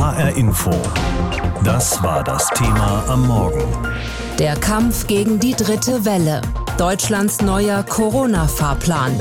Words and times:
HR 0.00 0.34
Info. 0.34 0.70
Das 1.62 2.02
war 2.02 2.24
das 2.24 2.48
Thema 2.54 3.04
am 3.06 3.28
Morgen. 3.28 3.62
Der 4.38 4.54
Kampf 4.56 5.06
gegen 5.06 5.38
die 5.38 5.52
dritte 5.52 6.06
Welle. 6.06 6.40
Deutschlands 6.78 7.42
neuer 7.42 7.82
Corona-Fahrplan. 7.82 9.20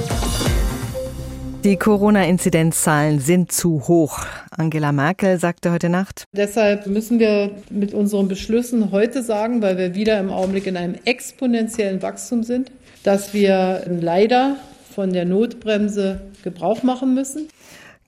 Die 1.66 1.76
Corona-Inzidenzzahlen 1.76 3.20
sind 3.20 3.52
zu 3.52 3.90
hoch. 3.90 4.20
Angela 4.52 4.94
Merkel 4.94 5.38
sagte 5.38 5.74
heute 5.74 5.90
Nacht. 5.90 6.24
Deshalb 6.32 6.88
müssen 6.88 7.20
wir 7.20 7.52
mit 7.70 7.94
unseren 7.94 8.30
Beschlüssen 8.30 8.94
heute 8.94 9.22
sagen, 9.22 9.62
weil 9.62 9.78
wir 9.78 9.96
wieder 9.96 10.18
im 10.18 10.30
Augenblick 10.30 10.66
in 10.66 10.78
einem 10.78 10.96
exponentiellen 11.04 12.02
Wachstum 12.02 12.44
sind, 12.44 12.72
dass 13.04 13.34
wir 13.34 13.84
leider 13.90 14.56
von 14.96 15.12
der 15.12 15.26
Notbremse 15.26 16.22
Gebrauch 16.42 16.84
machen 16.84 17.14
müssen. 17.14 17.50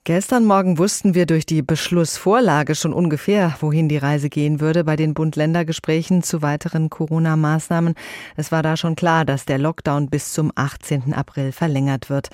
Gestern 0.04 0.44
Morgen 0.44 0.78
wussten 0.78 1.14
wir 1.14 1.26
durch 1.26 1.46
die 1.46 1.62
Beschlussvorlage 1.62 2.74
schon 2.74 2.92
ungefähr, 2.92 3.54
wohin 3.60 3.88
die 3.88 3.98
Reise 3.98 4.30
gehen 4.30 4.58
würde 4.58 4.82
bei 4.82 4.96
den 4.96 5.14
Bund-Länder-Gesprächen 5.14 6.24
zu 6.24 6.42
weiteren 6.42 6.90
Corona-Maßnahmen. 6.90 7.94
Es 8.34 8.50
war 8.50 8.64
da 8.64 8.76
schon 8.76 8.96
klar, 8.96 9.24
dass 9.24 9.44
der 9.44 9.58
Lockdown 9.58 10.10
bis 10.10 10.32
zum 10.32 10.50
18. 10.56 11.14
April 11.14 11.52
verlängert 11.52 12.10
wird. 12.10 12.30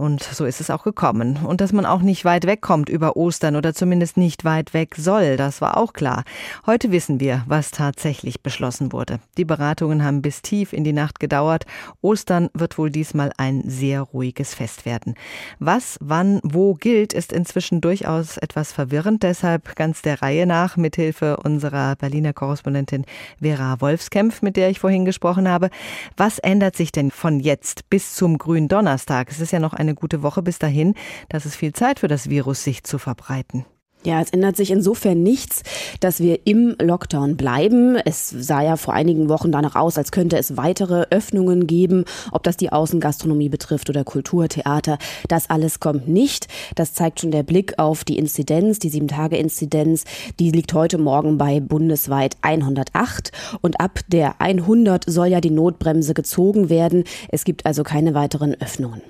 Und 0.00 0.22
so 0.22 0.46
ist 0.46 0.62
es 0.62 0.70
auch 0.70 0.82
gekommen. 0.82 1.40
Und 1.44 1.60
dass 1.60 1.74
man 1.74 1.84
auch 1.84 2.00
nicht 2.00 2.24
weit 2.24 2.46
wegkommt 2.46 2.88
über 2.88 3.18
Ostern 3.18 3.54
oder 3.54 3.74
zumindest 3.74 4.16
nicht 4.16 4.46
weit 4.46 4.72
weg 4.72 4.94
soll, 4.96 5.36
das 5.36 5.60
war 5.60 5.76
auch 5.76 5.92
klar. 5.92 6.24
Heute 6.64 6.90
wissen 6.90 7.20
wir, 7.20 7.44
was 7.46 7.70
tatsächlich 7.70 8.40
beschlossen 8.40 8.92
wurde. 8.92 9.20
Die 9.36 9.44
Beratungen 9.44 10.02
haben 10.02 10.22
bis 10.22 10.40
tief 10.40 10.72
in 10.72 10.84
die 10.84 10.94
Nacht 10.94 11.20
gedauert. 11.20 11.66
Ostern 12.00 12.48
wird 12.54 12.78
wohl 12.78 12.88
diesmal 12.88 13.30
ein 13.36 13.62
sehr 13.66 14.00
ruhiges 14.00 14.54
Fest 14.54 14.86
werden. 14.86 15.16
Was, 15.58 15.98
wann, 16.00 16.40
wo 16.44 16.72
gilt, 16.72 17.12
ist 17.12 17.30
inzwischen 17.30 17.82
durchaus 17.82 18.38
etwas 18.38 18.72
verwirrend. 18.72 19.22
Deshalb 19.22 19.76
ganz 19.76 20.00
der 20.00 20.22
Reihe 20.22 20.46
nach 20.46 20.78
mithilfe 20.78 21.36
unserer 21.36 21.96
Berliner 21.96 22.32
Korrespondentin 22.32 23.04
Vera 23.42 23.82
Wolfskämpf, 23.82 24.40
mit 24.40 24.56
der 24.56 24.70
ich 24.70 24.80
vorhin 24.80 25.04
gesprochen 25.04 25.46
habe. 25.46 25.68
Was 26.16 26.38
ändert 26.38 26.74
sich 26.74 26.90
denn 26.90 27.10
von 27.10 27.38
jetzt 27.38 27.90
bis 27.90 28.14
zum 28.14 28.38
grünen 28.38 28.68
Donnerstag? 28.68 29.30
Es 29.30 29.40
ist 29.40 29.52
ja 29.52 29.58
noch 29.58 29.74
eine 29.74 29.89
eine 29.90 29.96
gute 29.96 30.22
Woche 30.22 30.42
bis 30.42 30.58
dahin. 30.58 30.94
Das 31.28 31.44
ist 31.46 31.56
viel 31.56 31.72
Zeit 31.72 32.00
für 32.00 32.08
das 32.08 32.30
Virus, 32.30 32.64
sich 32.64 32.84
zu 32.84 32.98
verbreiten. 32.98 33.66
Ja, 34.02 34.22
es 34.22 34.30
ändert 34.30 34.56
sich 34.56 34.70
insofern 34.70 35.22
nichts, 35.22 35.62
dass 36.00 36.20
wir 36.20 36.46
im 36.46 36.74
Lockdown 36.80 37.36
bleiben. 37.36 37.96
Es 37.96 38.30
sah 38.30 38.62
ja 38.62 38.76
vor 38.76 38.94
einigen 38.94 39.28
Wochen 39.28 39.52
danach 39.52 39.76
aus, 39.76 39.98
als 39.98 40.10
könnte 40.10 40.38
es 40.38 40.56
weitere 40.56 41.04
Öffnungen 41.10 41.66
geben, 41.66 42.06
ob 42.32 42.42
das 42.42 42.56
die 42.56 42.72
Außengastronomie 42.72 43.50
betrifft 43.50 43.90
oder 43.90 44.02
Kulturtheater. 44.04 44.96
Das 45.28 45.50
alles 45.50 45.80
kommt 45.80 46.08
nicht. 46.08 46.48
Das 46.76 46.94
zeigt 46.94 47.20
schon 47.20 47.30
der 47.30 47.42
Blick 47.42 47.78
auf 47.78 48.04
die 48.04 48.16
Inzidenz, 48.16 48.78
die 48.78 48.88
Sieben-Tage-Inzidenz. 48.88 50.04
Die 50.38 50.50
liegt 50.50 50.72
heute 50.72 50.96
Morgen 50.96 51.36
bei 51.36 51.60
bundesweit 51.60 52.38
108 52.40 53.32
und 53.60 53.80
ab 53.80 54.00
der 54.08 54.40
100 54.40 55.04
soll 55.10 55.26
ja 55.26 55.42
die 55.42 55.50
Notbremse 55.50 56.14
gezogen 56.14 56.70
werden. 56.70 57.04
Es 57.28 57.44
gibt 57.44 57.66
also 57.66 57.82
keine 57.82 58.14
weiteren 58.14 58.54
Öffnungen. 58.62 59.02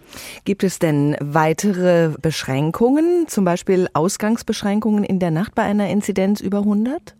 Gibt 0.45 0.65
es 0.65 0.81
denn 0.81 1.17
weitere 1.21 2.11
Beschränkungen, 2.21 3.27
zum 3.29 3.45
Beispiel 3.45 3.89
Ausgangsbeschränkungen? 3.93 4.80
Einschränkungen 4.81 5.05
in 5.05 5.19
der 5.19 5.31
Nacht 5.31 5.55
bei 5.55 5.63
einer 5.63 5.91
Inzidenz 5.91 6.41
über 6.41 6.59
100? 6.61 7.15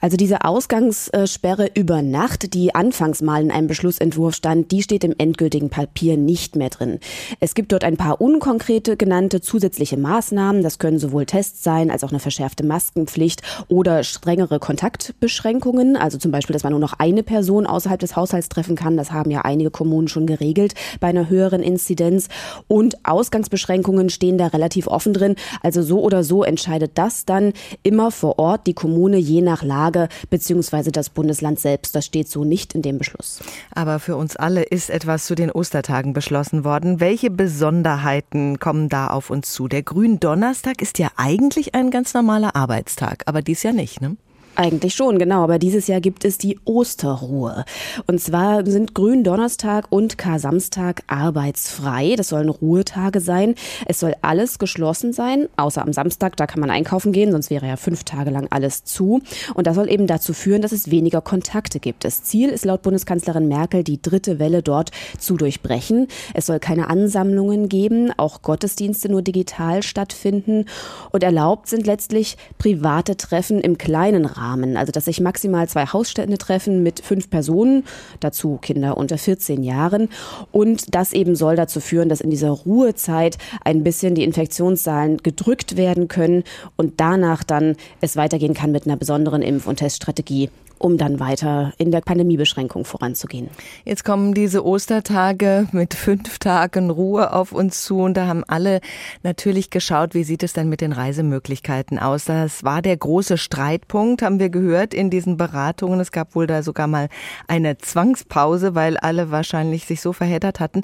Also 0.00 0.16
diese 0.16 0.44
Ausgangssperre 0.44 1.70
über 1.74 2.02
Nacht, 2.02 2.54
die 2.54 2.74
anfangs 2.74 3.22
mal 3.22 3.42
in 3.42 3.50
einem 3.50 3.68
Beschlussentwurf 3.68 4.34
stand, 4.34 4.70
die 4.70 4.82
steht 4.82 5.04
im 5.04 5.14
endgültigen 5.16 5.70
Papier 5.70 6.16
nicht 6.16 6.56
mehr 6.56 6.70
drin. 6.70 6.98
Es 7.40 7.54
gibt 7.54 7.72
dort 7.72 7.84
ein 7.84 7.96
paar 7.96 8.20
unkonkrete 8.20 8.96
genannte 8.96 9.40
zusätzliche 9.40 9.96
Maßnahmen. 9.96 10.62
Das 10.62 10.78
können 10.78 10.98
sowohl 10.98 11.26
Tests 11.26 11.62
sein 11.62 11.90
als 11.90 12.04
auch 12.04 12.10
eine 12.10 12.20
verschärfte 12.20 12.64
Maskenpflicht 12.64 13.42
oder 13.68 14.04
strengere 14.04 14.58
Kontaktbeschränkungen. 14.58 15.96
Also 15.96 16.18
zum 16.18 16.30
Beispiel, 16.30 16.52
dass 16.52 16.64
man 16.64 16.72
nur 16.72 16.80
noch 16.80 16.94
eine 16.98 17.22
Person 17.22 17.66
außerhalb 17.66 18.00
des 18.00 18.16
Haushalts 18.16 18.48
treffen 18.48 18.76
kann. 18.76 18.96
Das 18.96 19.12
haben 19.12 19.30
ja 19.30 19.42
einige 19.42 19.70
Kommunen 19.70 20.08
schon 20.08 20.26
geregelt 20.26 20.74
bei 21.00 21.08
einer 21.08 21.28
höheren 21.28 21.62
Inzidenz. 21.62 22.28
Und 22.68 23.04
Ausgangsbeschränkungen 23.04 24.10
stehen 24.10 24.38
da 24.38 24.48
relativ 24.48 24.86
offen 24.86 25.12
drin. 25.12 25.36
Also 25.62 25.82
so 25.82 26.00
oder 26.00 26.24
so 26.24 26.44
entscheidet 26.44 26.92
das 26.94 27.24
dann 27.24 27.52
immer 27.82 28.10
vor 28.10 28.38
Ort 28.38 28.66
die 28.66 28.74
Kommune 28.74 29.18
je 29.18 29.40
nach 29.44 29.62
Lage 29.62 30.08
beziehungsweise 30.30 30.90
das 30.90 31.10
Bundesland 31.10 31.60
selbst. 31.60 31.94
Das 31.94 32.04
steht 32.04 32.28
so 32.28 32.44
nicht 32.44 32.74
in 32.74 32.82
dem 32.82 32.98
Beschluss. 32.98 33.40
Aber 33.74 33.98
für 34.00 34.16
uns 34.16 34.36
alle 34.36 34.62
ist 34.62 34.90
etwas 34.90 35.26
zu 35.26 35.34
den 35.34 35.50
Ostertagen 35.50 36.12
beschlossen 36.12 36.64
worden. 36.64 37.00
Welche 37.00 37.30
Besonderheiten 37.30 38.58
kommen 38.58 38.88
da 38.88 39.08
auf 39.08 39.30
uns 39.30 39.52
zu? 39.52 39.68
Der 39.68 39.82
Gründonnerstag 39.82 40.82
ist 40.82 40.98
ja 40.98 41.10
eigentlich 41.16 41.74
ein 41.74 41.90
ganz 41.90 42.14
normaler 42.14 42.56
Arbeitstag, 42.56 43.22
aber 43.26 43.42
dies 43.42 43.62
ja 43.62 43.72
nicht, 43.72 44.00
ne? 44.00 44.16
Eigentlich 44.56 44.94
schon, 44.94 45.18
genau. 45.18 45.42
Aber 45.42 45.58
dieses 45.58 45.88
Jahr 45.88 46.00
gibt 46.00 46.24
es 46.24 46.38
die 46.38 46.60
Osterruhe. 46.64 47.64
Und 48.06 48.20
zwar 48.20 48.64
sind 48.64 48.94
Gründonnerstag 48.94 49.86
und 49.90 50.16
Kar-Samstag 50.16 51.02
arbeitsfrei. 51.08 52.14
Das 52.16 52.28
sollen 52.28 52.48
Ruhetage 52.48 53.20
sein. 53.20 53.56
Es 53.86 53.98
soll 53.98 54.14
alles 54.22 54.60
geschlossen 54.60 55.12
sein, 55.12 55.48
außer 55.56 55.82
am 55.82 55.92
Samstag. 55.92 56.36
Da 56.36 56.46
kann 56.46 56.60
man 56.60 56.70
einkaufen 56.70 57.12
gehen, 57.12 57.32
sonst 57.32 57.50
wäre 57.50 57.66
ja 57.66 57.76
fünf 57.76 58.04
Tage 58.04 58.30
lang 58.30 58.46
alles 58.50 58.84
zu. 58.84 59.22
Und 59.54 59.66
das 59.66 59.74
soll 59.74 59.90
eben 59.90 60.06
dazu 60.06 60.32
führen, 60.32 60.62
dass 60.62 60.72
es 60.72 60.88
weniger 60.88 61.20
Kontakte 61.20 61.80
gibt. 61.80 62.04
Das 62.04 62.22
Ziel 62.22 62.48
ist 62.48 62.64
laut 62.64 62.82
Bundeskanzlerin 62.82 63.48
Merkel, 63.48 63.82
die 63.82 64.00
dritte 64.00 64.38
Welle 64.38 64.62
dort 64.62 64.92
zu 65.18 65.36
durchbrechen. 65.36 66.06
Es 66.32 66.46
soll 66.46 66.60
keine 66.60 66.88
Ansammlungen 66.88 67.68
geben, 67.68 68.12
auch 68.16 68.42
Gottesdienste 68.42 69.08
nur 69.08 69.22
digital 69.22 69.82
stattfinden. 69.82 70.66
Und 71.10 71.24
erlaubt 71.24 71.68
sind 71.68 71.86
letztlich 71.86 72.36
private 72.58 73.16
Treffen 73.16 73.60
im 73.60 73.78
kleinen 73.78 74.26
Rahmen. 74.26 74.43
Rahmen. 74.44 74.76
Also 74.76 74.92
dass 74.92 75.06
sich 75.06 75.20
maximal 75.20 75.68
zwei 75.68 75.86
Hausstände 75.86 76.38
treffen 76.38 76.82
mit 76.82 77.00
fünf 77.00 77.30
Personen, 77.30 77.84
dazu 78.20 78.58
Kinder 78.60 78.96
unter 78.96 79.18
14 79.18 79.62
Jahren. 79.62 80.08
Und 80.52 80.94
das 80.94 81.12
eben 81.12 81.34
soll 81.34 81.56
dazu 81.56 81.80
führen, 81.80 82.08
dass 82.08 82.20
in 82.20 82.30
dieser 82.30 82.50
Ruhezeit 82.50 83.38
ein 83.64 83.82
bisschen 83.82 84.14
die 84.14 84.24
Infektionszahlen 84.24 85.18
gedrückt 85.18 85.76
werden 85.76 86.08
können 86.08 86.44
und 86.76 87.00
danach 87.00 87.42
dann 87.44 87.76
es 88.00 88.16
weitergehen 88.16 88.54
kann 88.54 88.72
mit 88.72 88.86
einer 88.86 88.96
besonderen 88.96 89.42
Impf- 89.42 89.66
und 89.66 89.76
Teststrategie 89.76 90.50
um 90.78 90.98
dann 90.98 91.20
weiter 91.20 91.72
in 91.78 91.90
der 91.90 92.00
Pandemiebeschränkung 92.00 92.84
voranzugehen. 92.84 93.48
Jetzt 93.84 94.04
kommen 94.04 94.34
diese 94.34 94.64
Ostertage 94.64 95.66
mit 95.72 95.94
fünf 95.94 96.38
Tagen 96.38 96.90
Ruhe 96.90 97.32
auf 97.32 97.52
uns 97.52 97.82
zu 97.82 98.00
und 98.00 98.16
da 98.16 98.26
haben 98.26 98.44
alle 98.46 98.80
natürlich 99.22 99.70
geschaut, 99.70 100.14
wie 100.14 100.24
sieht 100.24 100.42
es 100.42 100.52
denn 100.52 100.68
mit 100.68 100.80
den 100.80 100.92
Reisemöglichkeiten 100.92 101.98
aus. 101.98 102.24
Das 102.24 102.64
war 102.64 102.82
der 102.82 102.96
große 102.96 103.38
Streitpunkt, 103.38 104.22
haben 104.22 104.38
wir 104.38 104.50
gehört 104.50 104.94
in 104.94 105.10
diesen 105.10 105.36
Beratungen. 105.36 106.00
Es 106.00 106.12
gab 106.12 106.34
wohl 106.34 106.46
da 106.46 106.62
sogar 106.62 106.86
mal 106.86 107.08
eine 107.48 107.78
Zwangspause, 107.78 108.74
weil 108.74 108.96
alle 108.96 109.30
wahrscheinlich 109.30 109.86
sich 109.86 110.00
so 110.00 110.12
verheddert 110.12 110.60
hatten. 110.60 110.82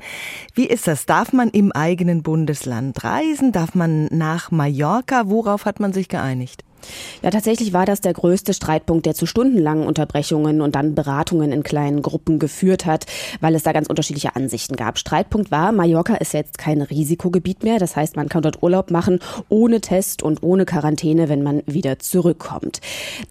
Wie 0.55 0.67
ist 0.67 0.87
das? 0.87 1.07
Darf 1.07 1.33
man 1.33 1.51
im 1.51 1.73
eigenen 1.73 2.23
Bundesland 2.23 3.03
reisen? 3.05 3.53
Darf 3.53 3.75
man 3.75 4.07
nach 4.07 4.51
Mallorca? 4.51 5.25
Worauf 5.27 5.65
hat 5.65 5.81
man 5.81 5.93
sich 5.93 6.09
geeinigt? 6.09 6.65
Ja, 7.23 7.31
tatsächlich 7.31 7.73
war 7.73 7.87
das 7.87 8.01
der 8.01 8.13
größte 8.13 8.55
Streitpunkt, 8.55 9.07
der 9.07 9.15
zu 9.15 9.27
stundenlangen 9.27 9.87
Unterbrechungen 9.87 10.61
und 10.61 10.75
dann 10.75 10.95
Beratungen 10.95 11.53
in 11.53 11.63
kleinen 11.63 12.03
Gruppen 12.03 12.39
geführt 12.39 12.87
hat, 12.87 13.07
weil 13.41 13.55
es 13.55 13.63
da 13.63 13.73
ganz 13.73 13.89
unterschiedliche 13.89 14.37
Ansichten 14.37 14.77
gab. 14.77 14.99
Streitpunkt 14.99 15.51
war, 15.51 15.73
Mallorca 15.73 16.15
ist 16.17 16.35
jetzt 16.35 16.59
kein 16.59 16.83
Risikogebiet 16.83 17.63
mehr. 17.63 17.79
Das 17.79 17.97
heißt, 17.97 18.17
man 18.17 18.29
kann 18.29 18.43
dort 18.43 18.63
Urlaub 18.63 18.91
machen 18.91 19.21
ohne 19.49 19.81
Test 19.81 20.23
und 20.23 20.43
ohne 20.43 20.65
Quarantäne, 20.65 21.29
wenn 21.29 21.43
man 21.43 21.63
wieder 21.67 21.99
zurückkommt. 21.99 22.81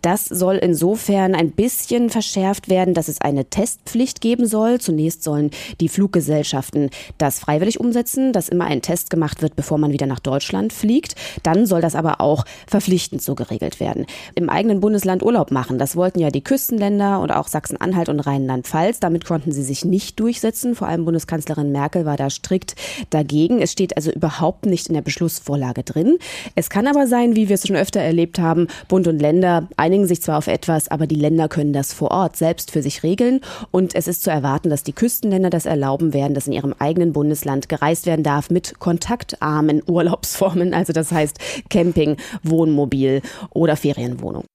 Das 0.02 0.26
soll 0.26 0.56
insofern 0.56 1.36
ein 1.36 1.52
bisschen 1.52 2.10
verschärft 2.10 2.70
werden, 2.70 2.94
dass 2.94 3.08
es 3.08 3.22
eine 3.22 3.46
Testpflicht 3.46 4.22
geben 4.22 4.46
soll. 4.46 4.80
Zunächst 4.80 5.24
sollen 5.24 5.52
die 5.80 5.90
Fluggesellschaften 5.90 6.90
das 7.18 7.40
freiwillig 7.40 7.80
umsetzen, 7.80 8.34
dass 8.34 8.50
immer 8.50 8.66
ein 8.66 8.82
Test 8.82 9.10
gemacht 9.10 9.42
wird, 9.42 9.56
bevor 9.56 9.78
man 9.78 9.92
wieder 9.92 10.06
nach 10.06 10.20
Deutschland 10.20 10.74
fliegt. 10.74 11.16
Dann 11.44 11.66
soll 11.66 11.82
das 11.82 11.96
aber 11.96 12.22
auch 12.22 12.46
verpflichtend 12.68 13.22
so 13.22 13.36
geregelt 13.40 13.80
werden. 13.80 14.06
Im 14.36 14.50
eigenen 14.50 14.80
Bundesland 14.80 15.24
Urlaub 15.24 15.50
machen, 15.50 15.80
das 15.80 15.96
wollten 15.96 16.20
ja 16.20 16.30
die 16.30 16.44
Küstenländer 16.44 17.20
und 17.20 17.32
auch 17.32 17.48
Sachsen-Anhalt 17.48 18.10
und 18.10 18.20
Rheinland-Pfalz. 18.20 19.00
Damit 19.00 19.26
konnten 19.26 19.52
sie 19.52 19.64
sich 19.64 19.84
nicht 19.84 20.20
durchsetzen. 20.20 20.76
Vor 20.76 20.88
allem 20.88 21.06
Bundeskanzlerin 21.06 21.72
Merkel 21.72 22.06
war 22.06 22.18
da 22.18 22.30
strikt 22.30 22.76
dagegen. 23.10 23.62
Es 23.62 23.72
steht 23.72 23.98
also 23.98 24.12
überhaupt 24.12 24.68
nicht 24.68 24.88
in 24.88 24.94
der 24.94 25.02
Beschlussvorlage 25.02 25.82
drin. 25.82 26.20
Es 26.54 26.70
kann 26.70 26.86
aber 26.86 27.08
sein, 27.08 27.36
wie 27.36 27.50
wir 27.50 27.56
es 27.56 27.66
schon 27.66 27.76
öfter 27.76 28.02
erlebt 28.02 28.38
haben, 28.38 28.68
Bund 28.88 29.08
und 29.08 29.20
Länder 29.20 29.68
einigen 29.78 30.06
sich 30.06 30.22
zwar 30.22 30.38
auf 30.38 30.48
etwas, 30.48 30.90
aber 30.90 31.08
die 31.08 31.16
Länder 31.16 31.48
können 31.48 31.74
das 31.74 31.94
vor 31.94 32.12
Ort 32.12 32.36
selbst 32.36 32.72
für 32.72 32.82
sich 32.82 33.04
regeln. 33.04 33.42
Und 33.72 33.96
es 33.96 34.08
ist 34.08 34.24
zu 34.24 34.30
erwarten, 34.30 34.70
dass 34.70 34.84
die 34.84 34.94
Küstenländer 34.94 35.50
das 35.50 35.66
erlauben 35.66 36.14
werden, 36.14 36.34
dass 36.34 36.48
in 36.48 36.54
ihrem 36.54 36.76
eigenen 36.78 37.14
Bundesland 37.14 37.70
gereist 37.70 38.06
werden 38.06 38.24
darf 38.24 38.50
mit 38.50 38.80
kontaktarmen 38.80 39.82
Urlaubsformen. 39.88 40.74
Also 40.74 40.94
das 40.94 41.12
heißt 41.12 41.38
Camping, 41.70 42.18
Wohnmobil 42.44 43.22
oder 43.52 43.76
Ferienwohnung. 43.76 44.46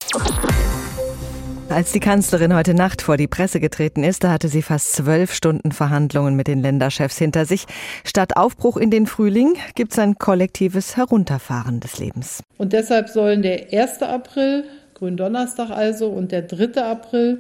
Als 1.71 1.93
die 1.93 2.01
Kanzlerin 2.01 2.55
heute 2.55 2.75
Nacht 2.75 3.03
vor 3.03 3.17
die 3.17 3.27
Presse 3.27 3.59
getreten 3.59 4.05
ist, 4.05 4.23
da 4.23 4.31
hatte 4.31 4.49
sie 4.49 4.63
fast 4.63 4.93
zwölf 4.93 5.33
Stunden 5.33 5.73
Verhandlungen 5.73 6.37
mit 6.37 6.47
den 6.47 6.61
Länderchefs 6.61 7.19
hinter 7.19 7.47
sich. 7.47 7.65
Statt 8.05 8.37
Aufbruch 8.37 8.77
in 8.77 8.91
den 8.91 9.07
Frühling 9.07 9.55
gibt 9.75 9.93
es 9.93 9.99
ein 9.99 10.17
kollektives 10.17 10.97
Herunterfahren 10.97 11.81
des 11.81 11.99
Lebens. 11.99 12.43
Und 12.59 12.75
deshalb 12.75 13.09
sollen 13.09 13.43
der 13.43 13.73
1. 13.73 14.03
April, 14.03 14.65
Gründonnerstag 14.95 15.71
also, 15.71 16.09
und 16.09 16.33
der 16.33 16.43
3. 16.43 16.83
April 16.83 17.39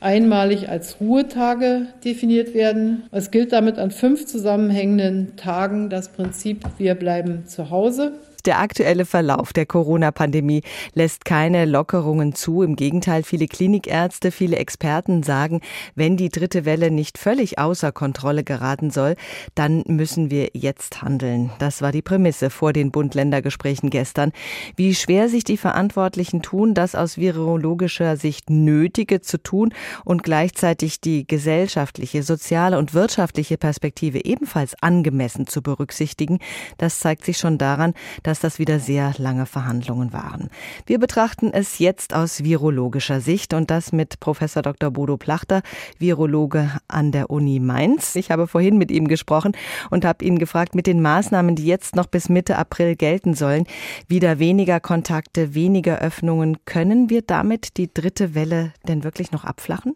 einmalig 0.00 0.68
als 0.68 1.00
Ruhetage 1.00 1.86
definiert 2.04 2.54
werden. 2.54 3.02
Es 3.10 3.30
gilt 3.30 3.52
damit 3.52 3.78
an 3.78 3.90
fünf 3.90 4.26
zusammenhängenden 4.26 5.36
Tagen 5.36 5.90
das 5.90 6.08
Prinzip, 6.10 6.64
wir 6.78 6.94
bleiben 6.94 7.46
zu 7.46 7.70
Hause. 7.70 8.12
Der 8.44 8.60
aktuelle 8.60 9.04
Verlauf 9.04 9.52
der 9.52 9.66
Corona-Pandemie 9.66 10.62
lässt 10.94 11.24
keine 11.24 11.64
Lockerungen 11.64 12.34
zu. 12.34 12.62
Im 12.62 12.76
Gegenteil, 12.76 13.22
viele 13.22 13.46
Klinikärzte, 13.46 14.30
viele 14.30 14.56
Experten 14.56 15.22
sagen, 15.22 15.60
wenn 15.94 16.16
die 16.16 16.28
dritte 16.28 16.64
Welle 16.64 16.90
nicht 16.90 17.18
völlig 17.18 17.58
außer 17.58 17.92
Kontrolle 17.92 18.44
geraten 18.44 18.90
soll, 18.90 19.16
dann 19.54 19.82
müssen 19.86 20.30
wir 20.30 20.50
jetzt 20.54 21.02
handeln. 21.02 21.50
Das 21.58 21.82
war 21.82 21.92
die 21.92 22.02
Prämisse 22.02 22.50
vor 22.50 22.72
den 22.72 22.90
Bund-Länder-Gesprächen 22.90 23.90
gestern. 23.90 24.32
Wie 24.76 24.94
schwer 24.94 25.28
sich 25.28 25.44
die 25.44 25.56
Verantwortlichen 25.56 26.42
tun, 26.42 26.74
das 26.74 26.94
aus 26.94 27.18
virologischer 27.18 28.16
Sicht 28.16 28.50
Nötige 28.50 29.20
zu 29.20 29.42
tun 29.42 29.74
und 30.04 30.22
gleichzeitig 30.22 31.00
die 31.00 31.26
gesellschaftliche, 31.26 32.22
soziale 32.22 32.78
und 32.78 32.94
wirtschaftliche 32.94 33.58
Perspektive 33.58 34.24
ebenfalls 34.24 34.74
angemessen 34.80 35.46
zu 35.46 35.62
berücksichtigen, 35.62 36.38
das 36.76 37.00
zeigt 37.00 37.24
sich 37.24 37.38
schon 37.38 37.58
daran, 37.58 37.94
dass 38.28 38.40
das 38.40 38.58
wieder 38.58 38.78
sehr 38.78 39.14
lange 39.16 39.46
Verhandlungen 39.46 40.12
waren. 40.12 40.50
Wir 40.86 40.98
betrachten 40.98 41.50
es 41.52 41.78
jetzt 41.78 42.14
aus 42.14 42.44
virologischer 42.44 43.20
Sicht 43.20 43.54
und 43.54 43.70
das 43.70 43.90
mit 43.90 44.20
Professor 44.20 44.62
Dr. 44.62 44.90
Bodo 44.90 45.16
Plachter, 45.16 45.62
Virologe 45.98 46.70
an 46.88 47.10
der 47.10 47.30
Uni 47.30 47.58
Mainz. 47.58 48.14
Ich 48.16 48.30
habe 48.30 48.46
vorhin 48.46 48.76
mit 48.76 48.90
ihm 48.90 49.08
gesprochen 49.08 49.52
und 49.90 50.04
habe 50.04 50.24
ihn 50.24 50.38
gefragt, 50.38 50.74
mit 50.74 50.86
den 50.86 51.00
Maßnahmen, 51.00 51.56
die 51.56 51.66
jetzt 51.66 51.96
noch 51.96 52.06
bis 52.06 52.28
Mitte 52.28 52.58
April 52.58 52.96
gelten 52.96 53.32
sollen, 53.32 53.64
wieder 54.06 54.38
weniger 54.38 54.78
Kontakte, 54.78 55.54
weniger 55.54 55.98
Öffnungen, 55.98 56.58
können 56.66 57.08
wir 57.08 57.22
damit 57.22 57.78
die 57.78 57.92
dritte 57.92 58.34
Welle 58.34 58.74
denn 58.86 59.04
wirklich 59.04 59.32
noch 59.32 59.44
abflachen? 59.44 59.94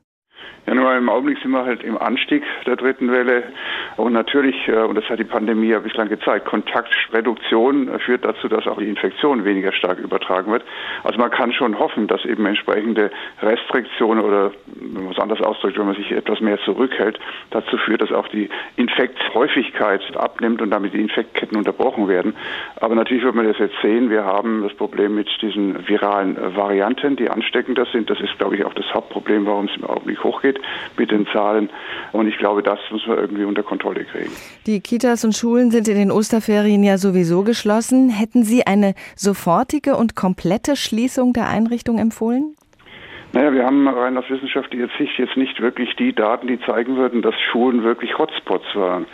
Ja, 0.66 0.74
nur 0.74 0.94
im 0.94 1.08
Augenblick 1.08 1.38
sind 1.42 1.50
wir 1.50 1.64
halt 1.64 1.82
im 1.82 1.98
Anstieg 1.98 2.44
der 2.66 2.76
dritten 2.76 3.10
Welle. 3.10 3.42
Und 3.96 4.12
natürlich, 4.12 4.68
äh, 4.68 4.82
und 4.82 4.94
das 4.94 5.04
hat 5.08 5.18
die 5.18 5.24
Pandemie 5.24 5.68
ja 5.68 5.80
bislang 5.80 6.08
gezeigt, 6.08 6.46
Kontaktreduktion 6.46 7.98
führt 7.98 8.24
dazu, 8.24 8.46
dass 8.46 8.68
auch 8.68 8.78
die 8.78 8.88
Infektion 8.88 9.44
weniger 9.44 9.72
stark 9.72 9.98
übertragen 9.98 10.52
wird. 10.52 10.62
Also 11.02 11.18
man 11.18 11.32
kann 11.32 11.52
schon 11.52 11.80
hoffen, 11.80 12.06
dass 12.06 12.24
eben 12.24 12.46
entsprechende 12.46 13.10
Restriktionen 13.42 14.24
oder, 14.24 14.52
wenn 14.66 15.02
man 15.02 15.12
es 15.12 15.18
anders 15.18 15.40
ausdrückt, 15.40 15.78
wenn 15.78 15.86
man 15.86 15.96
sich 15.96 16.12
etwas 16.12 16.40
mehr 16.40 16.58
zurückhält, 16.60 17.18
dazu 17.50 17.76
führt, 17.78 18.00
dass 18.00 18.12
auch 18.12 18.28
die 18.28 18.48
Infekthäufigkeit 18.76 20.16
abnimmt 20.16 20.62
und 20.62 20.70
damit 20.70 20.94
die 20.94 21.00
Infektketten 21.00 21.58
unterbrochen 21.58 22.06
werden. 22.06 22.36
Aber 22.76 22.94
natürlich 22.94 23.24
wird 23.24 23.34
man 23.34 23.48
das 23.48 23.58
jetzt 23.58 23.80
sehen. 23.82 24.10
Wir 24.10 24.24
haben 24.24 24.62
das 24.62 24.74
Problem 24.74 25.16
mit 25.16 25.28
diesen 25.42 25.88
viralen 25.88 26.36
Varianten, 26.56 27.16
die 27.16 27.28
ansteckender 27.28 27.86
sind. 27.86 28.08
Das 28.08 28.20
ist, 28.20 28.38
glaube 28.38 28.54
ich, 28.54 28.64
auch 28.64 28.74
das 28.74 28.86
Hauptproblem, 28.94 29.44
warum 29.44 29.66
es 29.66 29.76
im 29.76 29.84
Augenblick 29.84 30.22
hochgeht 30.32 30.52
geht 30.52 30.60
mit 30.98 31.10
den 31.10 31.26
Zahlen. 31.32 31.70
Und 32.12 32.28
ich 32.28 32.36
glaube, 32.38 32.62
das 32.62 32.78
müssen 32.90 33.08
wir 33.08 33.18
irgendwie 33.18 33.44
unter 33.44 33.62
Kontrolle 33.62 34.04
kriegen. 34.04 34.30
Die 34.66 34.80
Kitas 34.80 35.24
und 35.24 35.34
Schulen 35.34 35.70
sind 35.70 35.88
in 35.88 35.96
den 35.96 36.10
Osterferien 36.10 36.82
ja 36.82 36.98
sowieso 36.98 37.42
geschlossen. 37.42 38.10
Hätten 38.10 38.44
Sie 38.44 38.66
eine 38.66 38.94
sofortige 39.16 39.96
und 39.96 40.14
komplette 40.14 40.76
Schließung 40.76 41.32
der 41.32 41.48
Einrichtung 41.48 41.98
empfohlen? 41.98 42.56
Naja, 43.34 43.50
wir 43.54 43.64
haben 43.64 43.88
rein 43.88 44.18
aus 44.18 44.28
wissenschaftlicher 44.28 44.88
Sicht 44.98 45.18
jetzt 45.18 45.38
nicht 45.38 45.58
wirklich 45.62 45.96
die 45.96 46.12
Daten, 46.12 46.48
die 46.48 46.60
zeigen 46.60 46.98
würden, 46.98 47.22
dass 47.22 47.34
Schulen 47.40 47.82
wirklich 47.82 48.18
Hotspots 48.18 48.76
waren. 48.76 49.06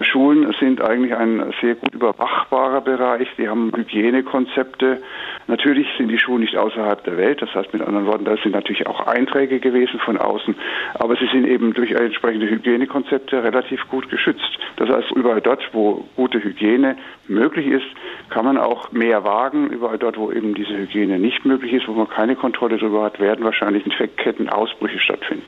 Schulen 0.00 0.54
sind 0.60 0.80
eigentlich 0.80 1.12
ein 1.12 1.52
sehr 1.60 1.74
gut 1.74 1.92
überwachbarer 1.92 2.80
Bereich. 2.82 3.26
Die 3.36 3.48
haben 3.48 3.72
Hygienekonzepte. 3.74 5.02
Natürlich 5.48 5.88
sind 5.98 6.08
die 6.08 6.20
Schulen 6.20 6.42
nicht 6.42 6.56
außerhalb 6.56 7.02
der 7.02 7.16
Welt. 7.16 7.42
Das 7.42 7.52
heißt 7.52 7.72
mit 7.72 7.82
anderen 7.82 8.06
Worten, 8.06 8.24
da 8.24 8.36
sind 8.36 8.52
natürlich 8.52 8.86
auch 8.86 9.08
Einträge 9.08 9.58
gewesen 9.58 9.98
von 9.98 10.18
außen. 10.18 10.54
Aber 10.94 11.16
sie 11.16 11.26
sind 11.32 11.44
eben 11.44 11.74
durch 11.74 11.90
entsprechende 11.90 12.48
Hygienekonzepte 12.48 13.42
relativ 13.42 13.88
gut 13.88 14.08
geschützt. 14.08 14.56
Das 14.76 14.88
heißt, 14.88 15.10
überall 15.16 15.40
dort, 15.40 15.68
wo 15.72 16.04
gute 16.14 16.42
Hygiene 16.42 16.96
möglich 17.26 17.66
ist, 17.66 17.86
kann 18.30 18.44
man 18.44 18.56
auch 18.56 18.92
mehr 18.92 19.24
wagen. 19.24 19.66
Überall 19.70 19.98
dort, 19.98 20.16
wo 20.16 20.30
eben 20.30 20.54
diese 20.54 20.76
Hygiene 20.76 21.18
nicht 21.18 21.44
möglich 21.44 21.72
ist, 21.72 21.88
wo 21.88 21.92
man 21.92 22.08
keine 22.08 22.36
Kontrolle 22.36 22.78
darüber 22.78 23.02
hat, 23.02 23.18
werden 23.18 23.44
wahrscheinlich 23.44 23.63
Infektkettenausbrüche 23.72 24.98
stattfinden. 24.98 25.44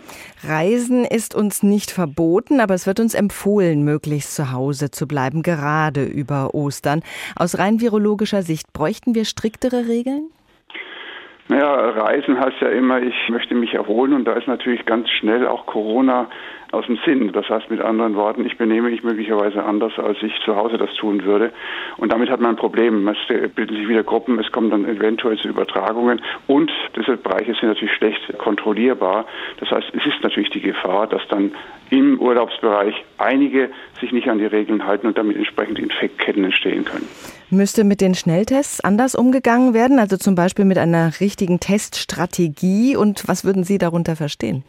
Reisen 0.47 1.05
ist 1.05 1.35
uns 1.35 1.63
nicht 1.63 1.91
verboten, 1.91 2.61
aber 2.61 2.75
es 2.75 2.87
wird 2.87 3.01
uns 3.01 3.15
empfohlen, 3.15 3.85
möglichst 3.85 4.35
zu 4.35 4.53
Hause 4.53 4.91
zu 4.91 5.07
bleiben, 5.07 5.43
gerade 5.43 6.05
über 6.05 6.55
Ostern. 6.55 7.03
Aus 7.37 7.59
rein 7.59 7.81
virologischer 7.81 8.43
Sicht 8.43 8.73
bräuchten 8.73 9.15
wir 9.15 9.25
striktere 9.25 9.89
Regeln? 9.89 10.31
Naja, 11.49 11.91
Reisen 11.91 12.41
heißt 12.41 12.61
ja 12.61 12.69
immer, 12.71 13.01
ich 13.01 13.15
möchte 13.29 13.55
mich 13.55 13.75
erholen 13.75 14.15
und 14.15 14.25
da 14.25 14.33
ist 14.33 14.49
natürlich 14.49 14.85
ganz 14.85 15.09
schnell 15.11 15.47
auch 15.47 15.67
Corona 15.67 16.29
aus 16.73 16.87
dem 16.87 16.99
Sinn. 17.05 17.33
Das 17.33 17.49
heißt 17.49 17.71
mit 17.71 17.81
anderen 17.81 18.15
Worten, 18.15 18.45
ich 18.45 18.59
benehme 18.59 18.91
mich 18.91 19.03
möglicherweise 19.03 19.65
anders, 19.65 19.93
als 19.99 20.19
ich 20.23 20.33
zu 20.45 20.57
Hause 20.57 20.79
das 20.79 20.93
tun 20.95 21.25
würde. 21.25 21.53
Und 21.97 22.13
damit 22.13 22.31
hat 22.31 22.41
man 22.41 22.51
ein 22.51 22.57
Problem. 22.57 23.07
Es 23.09 23.17
bilden 23.55 23.77
sich 23.77 23.89
wieder 23.89 24.03
Gruppen, 24.03 24.39
es 24.39 24.51
kommen 24.53 24.71
dann 24.71 24.85
eventuell 24.85 25.39
zu 25.39 25.49
Übertragungen 25.49 26.21
und 26.47 26.71
diese 26.97 27.17
Bereiche 27.17 27.55
sind 27.55 27.69
natürlich 27.69 27.95
schlecht 27.95 28.39
kontrollierbar. 28.39 29.27
Das 29.61 29.71
heißt, 29.71 29.89
es 29.93 30.07
ist 30.07 30.23
natürlich 30.23 30.51
die 30.51 30.61
Gefahr, 30.61 31.07
dass 31.07 31.23
dann 31.29 31.53
im 31.91 32.21
Urlaubsbereich 32.21 32.95
einige 33.19 33.71
sich 34.01 34.13
nicht 34.13 34.29
an 34.29 34.39
die 34.39 34.47
Regeln 34.47 34.87
halten 34.87 35.07
und 35.07 35.17
damit 35.17 35.37
entsprechend 35.37 35.79
Infektketten 35.79 36.45
entstehen 36.45 36.85
können. 36.85 37.07
Müsste 37.51 37.85
mit 37.85 38.01
den 38.01 38.15
Schnelltests 38.15 38.81
anders 38.81 39.15
umgegangen 39.15 39.73
werden, 39.73 40.01
also 40.01 40.17
zum 40.17 40.35
Beispiel 40.35 40.65
mit 40.65 40.79
einer 40.79 41.13
richtigen 41.21 41.61
Teststrategie? 41.61 42.97
Und 42.97 43.29
was 43.29 43.45
würden 43.45 43.63
Sie 43.63 43.79
darunter 43.79 44.17
verstehen? 44.17 44.65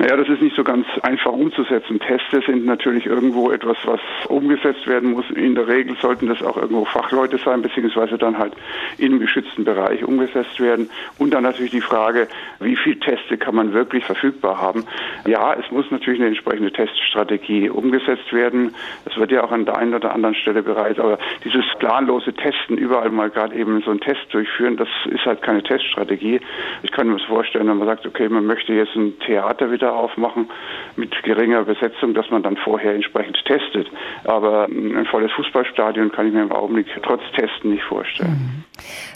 Naja, 0.00 0.16
das 0.16 0.30
ist 0.30 0.40
nicht 0.40 0.56
so 0.56 0.64
ganz 0.64 0.86
einfach 1.02 1.30
umzusetzen. 1.30 2.00
Teste 2.00 2.40
sind 2.46 2.64
natürlich 2.64 3.04
irgendwo 3.04 3.50
etwas, 3.50 3.76
was 3.84 4.00
umgesetzt 4.28 4.86
werden 4.86 5.10
muss. 5.10 5.28
In 5.28 5.54
der 5.54 5.68
Regel 5.68 5.94
sollten 6.00 6.26
das 6.26 6.42
auch 6.42 6.56
irgendwo 6.56 6.86
Fachleute 6.86 7.36
sein, 7.36 7.60
beziehungsweise 7.60 8.16
dann 8.16 8.38
halt 8.38 8.54
in 8.96 9.08
einem 9.08 9.20
geschützten 9.20 9.64
Bereich 9.64 10.02
umgesetzt 10.02 10.58
werden. 10.58 10.88
Und 11.18 11.34
dann 11.34 11.42
natürlich 11.42 11.72
die 11.72 11.82
Frage, 11.82 12.28
wie 12.60 12.76
viel 12.76 12.98
Teste 12.98 13.36
kann 13.36 13.54
man 13.54 13.74
wirklich 13.74 14.06
verfügbar 14.06 14.58
haben? 14.58 14.86
Ja, 15.26 15.52
es 15.52 15.70
muss 15.70 15.90
natürlich 15.90 16.20
eine 16.20 16.28
entsprechende 16.28 16.72
Teststrategie 16.72 17.68
umgesetzt 17.68 18.32
werden. 18.32 18.74
Das 19.04 19.18
wird 19.18 19.32
ja 19.32 19.44
auch 19.44 19.52
an 19.52 19.66
der 19.66 19.76
einen 19.76 19.92
oder 19.92 20.14
anderen 20.14 20.34
Stelle 20.34 20.62
bereits. 20.62 20.98
Aber 20.98 21.18
dieses 21.44 21.66
planlose 21.78 22.32
Testen, 22.32 22.78
überall 22.78 23.10
mal 23.10 23.28
gerade 23.28 23.54
eben 23.54 23.82
so 23.82 23.90
einen 23.90 24.00
Test 24.00 24.32
durchführen, 24.32 24.78
das 24.78 24.88
ist 25.10 25.26
halt 25.26 25.42
keine 25.42 25.62
Teststrategie. 25.62 26.40
Ich 26.82 26.90
kann 26.90 27.06
mir 27.06 27.18
das 27.18 27.26
vorstellen, 27.26 27.68
wenn 27.68 27.76
man 27.76 27.86
sagt, 27.86 28.06
okay, 28.06 28.30
man 28.30 28.46
möchte 28.46 28.72
jetzt 28.72 28.96
ein 28.96 29.18
Theater 29.18 29.70
wieder 29.70 29.89
aufmachen 29.92 30.50
mit 30.96 31.10
geringer 31.22 31.64
Besetzung, 31.64 32.14
dass 32.14 32.30
man 32.30 32.42
dann 32.42 32.56
vorher 32.56 32.94
entsprechend 32.94 33.38
testet. 33.44 33.88
Aber 34.24 34.66
ein 34.66 35.06
volles 35.10 35.32
Fußballstadion 35.32 36.12
kann 36.12 36.26
ich 36.26 36.32
mir 36.32 36.42
im 36.42 36.52
Augenblick 36.52 36.86
trotz 37.02 37.22
Testen 37.36 37.72
nicht 37.72 37.84
vorstellen. 37.84 38.30
Mhm. 38.30 38.64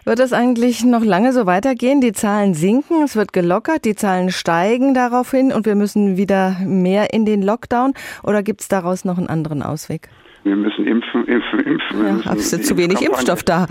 Wird 0.05 0.19
es 0.21 0.33
eigentlich 0.33 0.85
noch 0.85 1.05
lange 1.05 1.33
so 1.33 1.47
weitergehen? 1.47 2.01
Die 2.01 2.13
Zahlen 2.13 2.55
sinken, 2.55 3.03
es 3.03 3.17
wird 3.17 3.33
gelockert, 3.33 3.85
die 3.85 3.95
Zahlen 3.95 4.31
steigen 4.31 4.95
daraufhin 4.95 5.53
und 5.53 5.67
wir 5.67 5.75
müssen 5.75 6.17
wieder 6.17 6.57
mehr 6.65 7.13
in 7.13 7.25
den 7.25 7.43
Lockdown 7.43 7.95
oder 8.23 8.43
gibt 8.43 8.61
es 8.61 8.69
daraus 8.69 9.05
noch 9.05 9.19
einen 9.19 9.29
anderen 9.29 9.63
Ausweg? 9.63 10.09
Wir 10.45 10.57
müssen 10.57 10.87
impfen, 10.87 11.27
impfen, 11.27 11.61
impfen. 11.61 12.07
Ja, 12.07 12.31
hast 12.31 12.53
du 12.53 12.61
zu 12.61 12.77
wenig 12.77 13.01
Impfstoff 13.03 13.43
da? 13.43 13.67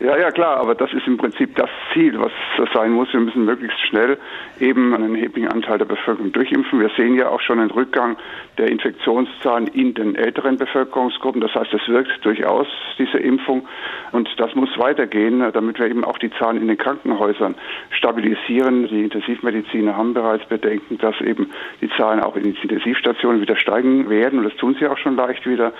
Ja, 0.00 0.18
ja, 0.18 0.30
klar, 0.30 0.58
aber 0.58 0.74
das 0.74 0.92
ist 0.92 1.06
im 1.06 1.16
Prinzip 1.16 1.56
das 1.56 1.70
Ziel, 1.92 2.18
was 2.20 2.30
sein 2.74 2.92
muss. 2.92 3.12
Wir 3.12 3.20
müssen 3.20 3.44
möglichst 3.46 3.80
schnell 3.88 4.18
eben 4.60 4.94
einen 4.94 5.14
erheblichen 5.14 5.48
Anteil 5.48 5.78
der 5.78 5.86
Bevölkerung 5.86 6.30
durchimpfen. 6.32 6.78
Wir 6.78 6.90
sehen 6.96 7.14
ja 7.14 7.28
auch 7.28 7.40
schon 7.40 7.58
einen 7.58 7.70
Rückgang 7.70 8.16
der 8.60 8.70
Infektionszahlen 8.70 9.66
in 9.68 9.94
den 9.94 10.14
älteren 10.14 10.58
Bevölkerungsgruppen. 10.58 11.40
Das 11.40 11.54
heißt, 11.54 11.72
es 11.72 11.88
wirkt 11.88 12.24
durchaus, 12.24 12.66
diese 12.98 13.18
Impfung. 13.18 13.66
Und 14.12 14.28
das 14.36 14.54
muss 14.54 14.68
weitergehen, 14.78 15.40
damit 15.52 15.78
wir 15.78 15.86
eben 15.86 16.04
auch 16.04 16.18
die 16.18 16.30
Zahlen 16.38 16.60
in 16.60 16.68
den 16.68 16.76
Krankenhäusern 16.76 17.54
stabilisieren. 17.90 18.86
Die 18.88 19.02
Intensivmediziner 19.02 19.96
haben 19.96 20.12
bereits 20.12 20.44
Bedenken, 20.46 20.98
dass 20.98 21.18
eben 21.22 21.50
die 21.80 21.88
Zahlen 21.96 22.20
auch 22.20 22.36
in 22.36 22.44
den 22.44 22.54
Intensivstationen 22.54 23.40
wieder 23.40 23.56
steigen 23.56 24.10
werden. 24.10 24.40
Und 24.40 24.44
das 24.44 24.56
tun 24.56 24.76
sie 24.78 24.86
auch 24.86 24.98
schon 24.98 25.16
leicht 25.16 25.46
wieder. 25.46 25.72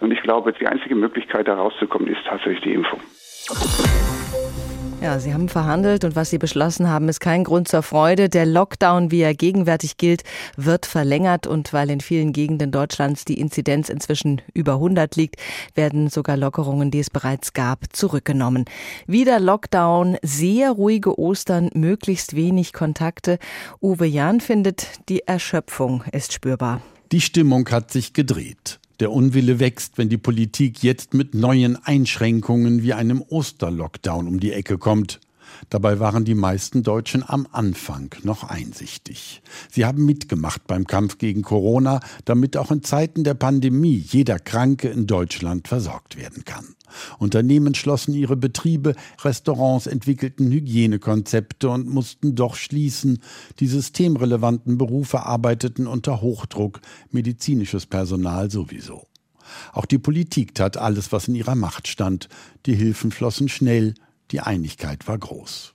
Und 0.00 0.12
ich 0.12 0.22
glaube, 0.22 0.52
die 0.52 0.66
einzige 0.66 0.94
Möglichkeit, 0.94 1.48
da 1.48 1.54
rauszukommen, 1.54 2.08
ist 2.08 2.24
tatsächlich 2.26 2.60
die 2.60 2.74
Impfung. 2.74 3.00
Ja, 5.02 5.20
Sie 5.20 5.34
haben 5.34 5.48
verhandelt 5.48 6.04
und 6.04 6.16
was 6.16 6.30
Sie 6.30 6.38
beschlossen 6.38 6.88
haben, 6.88 7.08
ist 7.08 7.20
kein 7.20 7.44
Grund 7.44 7.68
zur 7.68 7.82
Freude. 7.82 8.28
Der 8.28 8.46
Lockdown, 8.46 9.10
wie 9.10 9.20
er 9.20 9.34
gegenwärtig 9.34 9.98
gilt, 9.98 10.24
wird 10.56 10.86
verlängert 10.86 11.46
und 11.46 11.72
weil 11.72 11.90
in 11.90 12.00
vielen 12.00 12.32
Gegenden 12.32 12.72
Deutschlands 12.72 13.24
die 13.24 13.38
Inzidenz 13.38 13.88
inzwischen 13.88 14.40
über 14.54 14.74
100 14.74 15.14
liegt, 15.14 15.36
werden 15.74 16.08
sogar 16.08 16.36
Lockerungen, 16.36 16.90
die 16.90 16.98
es 16.98 17.10
bereits 17.10 17.52
gab, 17.52 17.94
zurückgenommen. 17.94 18.64
Wieder 19.06 19.38
Lockdown, 19.38 20.16
sehr 20.22 20.72
ruhige 20.72 21.18
Ostern, 21.18 21.70
möglichst 21.74 22.34
wenig 22.34 22.72
Kontakte. 22.72 23.38
Uwe 23.82 24.06
Jahn 24.06 24.40
findet, 24.40 24.88
die 25.08 25.20
Erschöpfung 25.26 26.04
ist 26.10 26.32
spürbar. 26.32 26.80
Die 27.12 27.20
Stimmung 27.20 27.68
hat 27.70 27.92
sich 27.92 28.14
gedreht. 28.14 28.80
Der 28.98 29.12
Unwille 29.12 29.60
wächst, 29.60 29.98
wenn 29.98 30.08
die 30.08 30.16
Politik 30.16 30.82
jetzt 30.82 31.12
mit 31.12 31.34
neuen 31.34 31.76
Einschränkungen 31.76 32.82
wie 32.82 32.94
einem 32.94 33.20
Osterlockdown 33.20 34.26
um 34.26 34.40
die 34.40 34.52
Ecke 34.52 34.78
kommt. 34.78 35.20
Dabei 35.70 35.98
waren 36.00 36.24
die 36.24 36.34
meisten 36.34 36.82
Deutschen 36.82 37.22
am 37.26 37.46
Anfang 37.50 38.14
noch 38.22 38.44
einsichtig. 38.44 39.42
Sie 39.70 39.84
haben 39.84 40.04
mitgemacht 40.04 40.66
beim 40.66 40.86
Kampf 40.86 41.18
gegen 41.18 41.42
Corona, 41.42 42.00
damit 42.24 42.56
auch 42.56 42.70
in 42.70 42.82
Zeiten 42.82 43.24
der 43.24 43.34
Pandemie 43.34 43.96
jeder 43.96 44.38
Kranke 44.38 44.88
in 44.88 45.06
Deutschland 45.06 45.68
versorgt 45.68 46.16
werden 46.16 46.44
kann. 46.44 46.76
Unternehmen 47.18 47.74
schlossen 47.74 48.14
ihre 48.14 48.36
Betriebe, 48.36 48.94
Restaurants 49.22 49.86
entwickelten 49.86 50.50
Hygienekonzepte 50.50 51.68
und 51.68 51.88
mussten 51.88 52.34
doch 52.34 52.54
schließen. 52.54 53.20
Die 53.60 53.66
systemrelevanten 53.66 54.78
Berufe 54.78 55.24
arbeiteten 55.24 55.86
unter 55.86 56.20
Hochdruck, 56.20 56.80
medizinisches 57.10 57.86
Personal 57.86 58.50
sowieso. 58.50 59.06
Auch 59.72 59.86
die 59.86 59.98
Politik 59.98 60.54
tat 60.54 60.76
alles, 60.76 61.12
was 61.12 61.28
in 61.28 61.34
ihrer 61.34 61.54
Macht 61.54 61.88
stand. 61.88 62.28
Die 62.66 62.74
Hilfen 62.74 63.12
flossen 63.12 63.48
schnell, 63.48 63.94
die 64.30 64.40
Einigkeit 64.40 65.06
war 65.08 65.18
groß. 65.18 65.74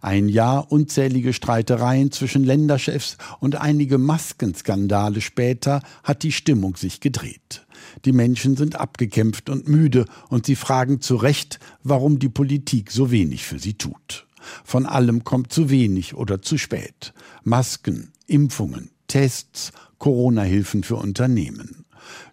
Ein 0.00 0.28
Jahr 0.28 0.70
unzählige 0.72 1.32
Streitereien 1.32 2.10
zwischen 2.10 2.44
Länderchefs 2.44 3.18
und 3.40 3.56
einige 3.56 3.98
Maskenskandale 3.98 5.20
später 5.20 5.82
hat 6.02 6.22
die 6.22 6.32
Stimmung 6.32 6.76
sich 6.76 7.00
gedreht. 7.00 7.66
Die 8.04 8.12
Menschen 8.12 8.56
sind 8.56 8.76
abgekämpft 8.76 9.50
und 9.50 9.68
müde 9.68 10.06
und 10.28 10.46
sie 10.46 10.56
fragen 10.56 11.00
zu 11.00 11.16
Recht, 11.16 11.58
warum 11.82 12.18
die 12.18 12.28
Politik 12.28 12.90
so 12.90 13.10
wenig 13.10 13.44
für 13.44 13.58
sie 13.58 13.74
tut. 13.74 14.26
Von 14.64 14.86
allem 14.86 15.24
kommt 15.24 15.52
zu 15.52 15.70
wenig 15.70 16.14
oder 16.14 16.40
zu 16.40 16.56
spät. 16.56 17.12
Masken, 17.42 18.12
Impfungen, 18.26 18.90
Tests, 19.08 19.72
Corona-Hilfen 19.98 20.84
für 20.84 20.96
Unternehmen. 20.96 21.84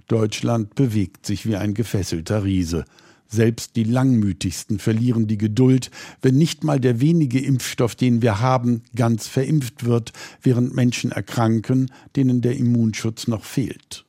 Deutschland 0.07 0.75
bewegt 0.75 1.25
sich 1.25 1.47
wie 1.47 1.55
ein 1.55 1.73
gefesselter 1.73 2.43
Riese. 2.43 2.85
Selbst 3.33 3.77
die 3.77 3.83
Langmütigsten 3.83 4.77
verlieren 4.77 5.25
die 5.25 5.39
Geduld, 5.39 5.89
wenn 6.21 6.35
nicht 6.35 6.63
mal 6.63 6.79
der 6.79 7.01
wenige 7.01 7.39
Impfstoff, 7.39 7.95
den 7.95 8.21
wir 8.21 8.41
haben, 8.41 8.83
ganz 8.95 9.25
verimpft 9.25 9.85
wird, 9.85 10.13
während 10.43 10.75
Menschen 10.75 11.11
erkranken, 11.11 11.91
denen 12.15 12.41
der 12.41 12.55
Immunschutz 12.57 13.27
noch 13.27 13.43
fehlt. 13.43 14.05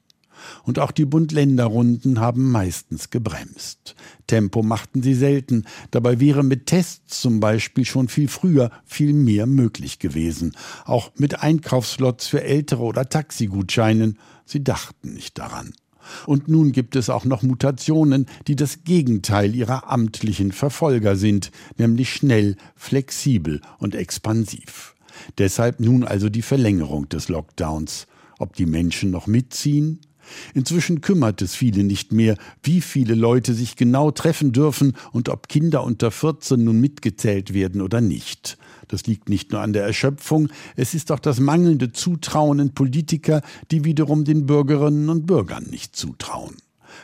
Und 0.62 0.78
auch 0.78 0.90
die 0.90 1.06
Bund-Länder-Runden 1.06 2.20
haben 2.20 2.50
meistens 2.50 3.08
gebremst. 3.08 3.94
Tempo 4.26 4.62
machten 4.62 5.02
sie 5.02 5.14
selten. 5.14 5.64
Dabei 5.90 6.20
wäre 6.20 6.42
mit 6.42 6.66
Tests 6.66 7.22
zum 7.22 7.40
Beispiel 7.40 7.86
schon 7.86 8.08
viel 8.08 8.28
früher 8.28 8.70
viel 8.84 9.14
mehr 9.14 9.46
möglich 9.46 10.00
gewesen. 10.00 10.54
Auch 10.84 11.12
mit 11.16 11.42
Einkaufslots 11.42 12.26
für 12.26 12.42
Ältere 12.42 12.82
oder 12.82 13.08
Taxigutscheinen. 13.08 14.18
Sie 14.44 14.62
dachten 14.62 15.14
nicht 15.14 15.38
daran. 15.38 15.72
Und 16.26 16.48
nun 16.48 16.72
gibt 16.72 16.96
es 16.96 17.10
auch 17.10 17.24
noch 17.24 17.42
Mutationen, 17.42 18.26
die 18.46 18.56
das 18.56 18.84
Gegenteil 18.84 19.54
ihrer 19.54 19.90
amtlichen 19.90 20.52
Verfolger 20.52 21.16
sind, 21.16 21.50
nämlich 21.78 22.12
schnell, 22.12 22.56
flexibel 22.76 23.60
und 23.78 23.94
expansiv. 23.94 24.94
Deshalb 25.38 25.80
nun 25.80 26.04
also 26.04 26.28
die 26.28 26.42
Verlängerung 26.42 27.08
des 27.08 27.28
Lockdowns. 27.28 28.06
Ob 28.38 28.54
die 28.56 28.66
Menschen 28.66 29.10
noch 29.10 29.26
mitziehen? 29.26 30.00
Inzwischen 30.54 31.00
kümmert 31.00 31.42
es 31.42 31.54
viele 31.54 31.84
nicht 31.84 32.12
mehr, 32.12 32.36
wie 32.62 32.80
viele 32.80 33.14
Leute 33.14 33.54
sich 33.54 33.76
genau 33.76 34.10
treffen 34.10 34.52
dürfen 34.52 34.94
und 35.12 35.28
ob 35.28 35.48
Kinder 35.48 35.84
unter 35.84 36.10
14 36.10 36.62
nun 36.62 36.80
mitgezählt 36.80 37.54
werden 37.54 37.80
oder 37.80 38.00
nicht. 38.00 38.58
Das 38.88 39.06
liegt 39.06 39.28
nicht 39.28 39.52
nur 39.52 39.60
an 39.60 39.72
der 39.72 39.84
Erschöpfung, 39.84 40.48
es 40.76 40.94
ist 40.94 41.10
auch 41.10 41.18
das 41.18 41.40
mangelnde 41.40 41.92
Zutrauen 41.92 42.58
in 42.58 42.74
Politiker, 42.74 43.42
die 43.70 43.84
wiederum 43.84 44.24
den 44.24 44.46
Bürgerinnen 44.46 45.08
und 45.08 45.26
Bürgern 45.26 45.64
nicht 45.70 45.96
zutrauen. 45.96 46.56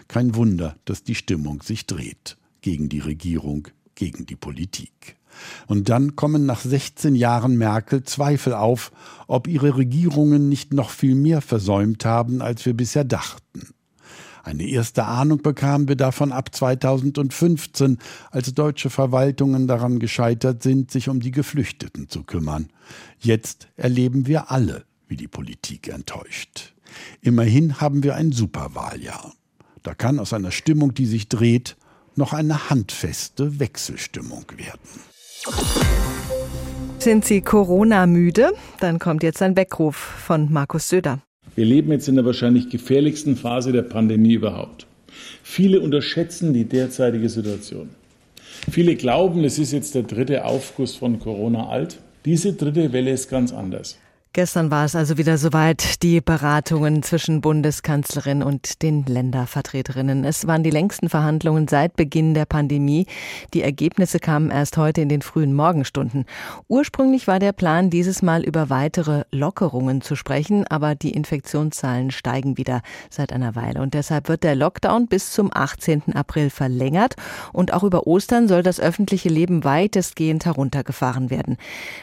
Kein 0.08 0.34
Wunder, 0.34 0.76
dass 0.84 1.02
die 1.02 1.14
Stimmung 1.14 1.62
sich 1.62 1.86
dreht 1.86 2.36
gegen 2.60 2.88
die 2.88 3.00
Regierung, 3.00 3.68
gegen 3.94 4.26
die 4.26 4.36
Politik. 4.36 5.16
Und 5.66 5.88
dann 5.88 6.16
kommen 6.16 6.46
nach 6.46 6.60
16 6.60 7.14
Jahren 7.14 7.56
Merkel 7.56 8.02
Zweifel 8.04 8.54
auf, 8.54 8.92
ob 9.26 9.46
ihre 9.46 9.76
Regierungen 9.76 10.48
nicht 10.48 10.72
noch 10.74 10.90
viel 10.90 11.14
mehr 11.14 11.40
versäumt 11.40 12.04
haben, 12.04 12.42
als 12.42 12.64
wir 12.66 12.74
bisher 12.74 13.04
dachten. 13.04 13.68
Eine 14.42 14.64
erste 14.64 15.04
Ahnung 15.04 15.42
bekamen 15.42 15.88
wir 15.88 15.96
davon 15.96 16.32
ab 16.32 16.54
2015, 16.54 17.98
als 18.30 18.52
deutsche 18.54 18.90
Verwaltungen 18.90 19.66
daran 19.66 19.98
gescheitert 19.98 20.62
sind, 20.62 20.90
sich 20.90 21.08
um 21.08 21.20
die 21.20 21.30
Geflüchteten 21.30 22.08
zu 22.08 22.24
kümmern. 22.24 22.68
Jetzt 23.18 23.68
erleben 23.76 24.26
wir 24.26 24.50
alle, 24.50 24.84
wie 25.08 25.16
die 25.16 25.28
Politik 25.28 25.88
enttäuscht. 25.88 26.74
Immerhin 27.20 27.80
haben 27.80 28.02
wir 28.02 28.16
ein 28.16 28.32
Superwahljahr. 28.32 29.34
Da 29.82 29.94
kann 29.94 30.18
aus 30.18 30.32
einer 30.32 30.50
Stimmung, 30.50 30.94
die 30.94 31.06
sich 31.06 31.28
dreht, 31.28 31.76
noch 32.16 32.32
eine 32.32 32.70
handfeste 32.70 33.60
Wechselstimmung 33.60 34.44
werden. 34.56 35.09
Sind 36.98 37.24
Sie 37.24 37.40
Corona-müde? 37.40 38.52
Dann 38.80 38.98
kommt 38.98 39.22
jetzt 39.22 39.40
ein 39.40 39.56
Weckruf 39.56 39.96
von 39.96 40.52
Markus 40.52 40.88
Söder. 40.90 41.20
Wir 41.54 41.64
leben 41.64 41.90
jetzt 41.92 42.08
in 42.08 42.16
der 42.16 42.26
wahrscheinlich 42.26 42.68
gefährlichsten 42.68 43.36
Phase 43.36 43.72
der 43.72 43.82
Pandemie 43.82 44.34
überhaupt. 44.34 44.86
Viele 45.42 45.80
unterschätzen 45.80 46.52
die 46.52 46.64
derzeitige 46.64 47.28
Situation. 47.28 47.88
Viele 48.70 48.96
glauben, 48.96 49.42
es 49.44 49.58
ist 49.58 49.72
jetzt 49.72 49.94
der 49.94 50.02
dritte 50.02 50.44
Aufguss 50.44 50.94
von 50.94 51.18
Corona 51.18 51.68
alt. 51.68 51.98
Diese 52.26 52.52
dritte 52.52 52.92
Welle 52.92 53.10
ist 53.10 53.30
ganz 53.30 53.52
anders. 53.52 53.98
Gestern 54.32 54.70
war 54.70 54.84
es 54.84 54.94
also 54.94 55.18
wieder 55.18 55.38
soweit, 55.38 56.04
die 56.04 56.20
Beratungen 56.20 57.02
zwischen 57.02 57.40
Bundeskanzlerin 57.40 58.44
und 58.44 58.80
den 58.80 59.04
Ländervertreterinnen. 59.04 60.24
Es 60.24 60.46
waren 60.46 60.62
die 60.62 60.70
längsten 60.70 61.08
Verhandlungen 61.08 61.66
seit 61.66 61.96
Beginn 61.96 62.32
der 62.34 62.44
Pandemie. 62.44 63.06
Die 63.54 63.62
Ergebnisse 63.62 64.20
kamen 64.20 64.52
erst 64.52 64.76
heute 64.76 65.00
in 65.00 65.08
den 65.08 65.22
frühen 65.22 65.52
Morgenstunden. 65.52 66.26
Ursprünglich 66.68 67.26
war 67.26 67.40
der 67.40 67.50
Plan, 67.50 67.90
dieses 67.90 68.22
Mal 68.22 68.44
über 68.44 68.70
weitere 68.70 69.24
Lockerungen 69.32 70.00
zu 70.00 70.14
sprechen, 70.14 70.64
aber 70.64 70.94
die 70.94 71.10
Infektionszahlen 71.10 72.12
steigen 72.12 72.56
wieder 72.56 72.82
seit 73.10 73.32
einer 73.32 73.56
Weile. 73.56 73.82
Und 73.82 73.94
deshalb 73.94 74.28
wird 74.28 74.44
der 74.44 74.54
Lockdown 74.54 75.08
bis 75.08 75.32
zum 75.32 75.50
18. 75.52 76.14
April 76.14 76.50
verlängert 76.50 77.16
und 77.52 77.72
auch 77.72 77.82
über 77.82 78.06
Ostern 78.06 78.46
soll 78.46 78.62
das 78.62 78.78
öffentliche 78.78 79.28
Leben 79.28 79.64
weitestgehend 79.64 80.44
heruntergefahren 80.44 81.30
werden. 81.30 81.56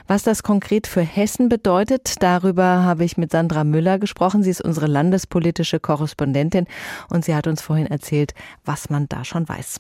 Was 0.08 0.24
das 0.24 0.44
konkret 0.44 0.88
für 0.88 1.04
Hessen 1.04 1.48
bedeutet, 1.48 2.17
Darüber 2.20 2.84
habe 2.84 3.04
ich 3.04 3.18
mit 3.18 3.32
Sandra 3.32 3.64
Müller 3.64 4.00
gesprochen. 4.00 4.44
Sie 4.44 4.50
ist 4.50 4.62
unsere 4.62 4.88
landespolitische 4.88 5.80
Korrespondentin 5.80 6.66
und 7.10 7.26
sie 7.26 7.36
hat 7.36 7.48
uns 7.48 7.62
vorhin 7.62 7.88
erzählt, 7.88 8.34
was 8.66 8.90
man 8.90 9.08
da 9.08 9.24
schon 9.24 9.48
weiß. 9.48 9.80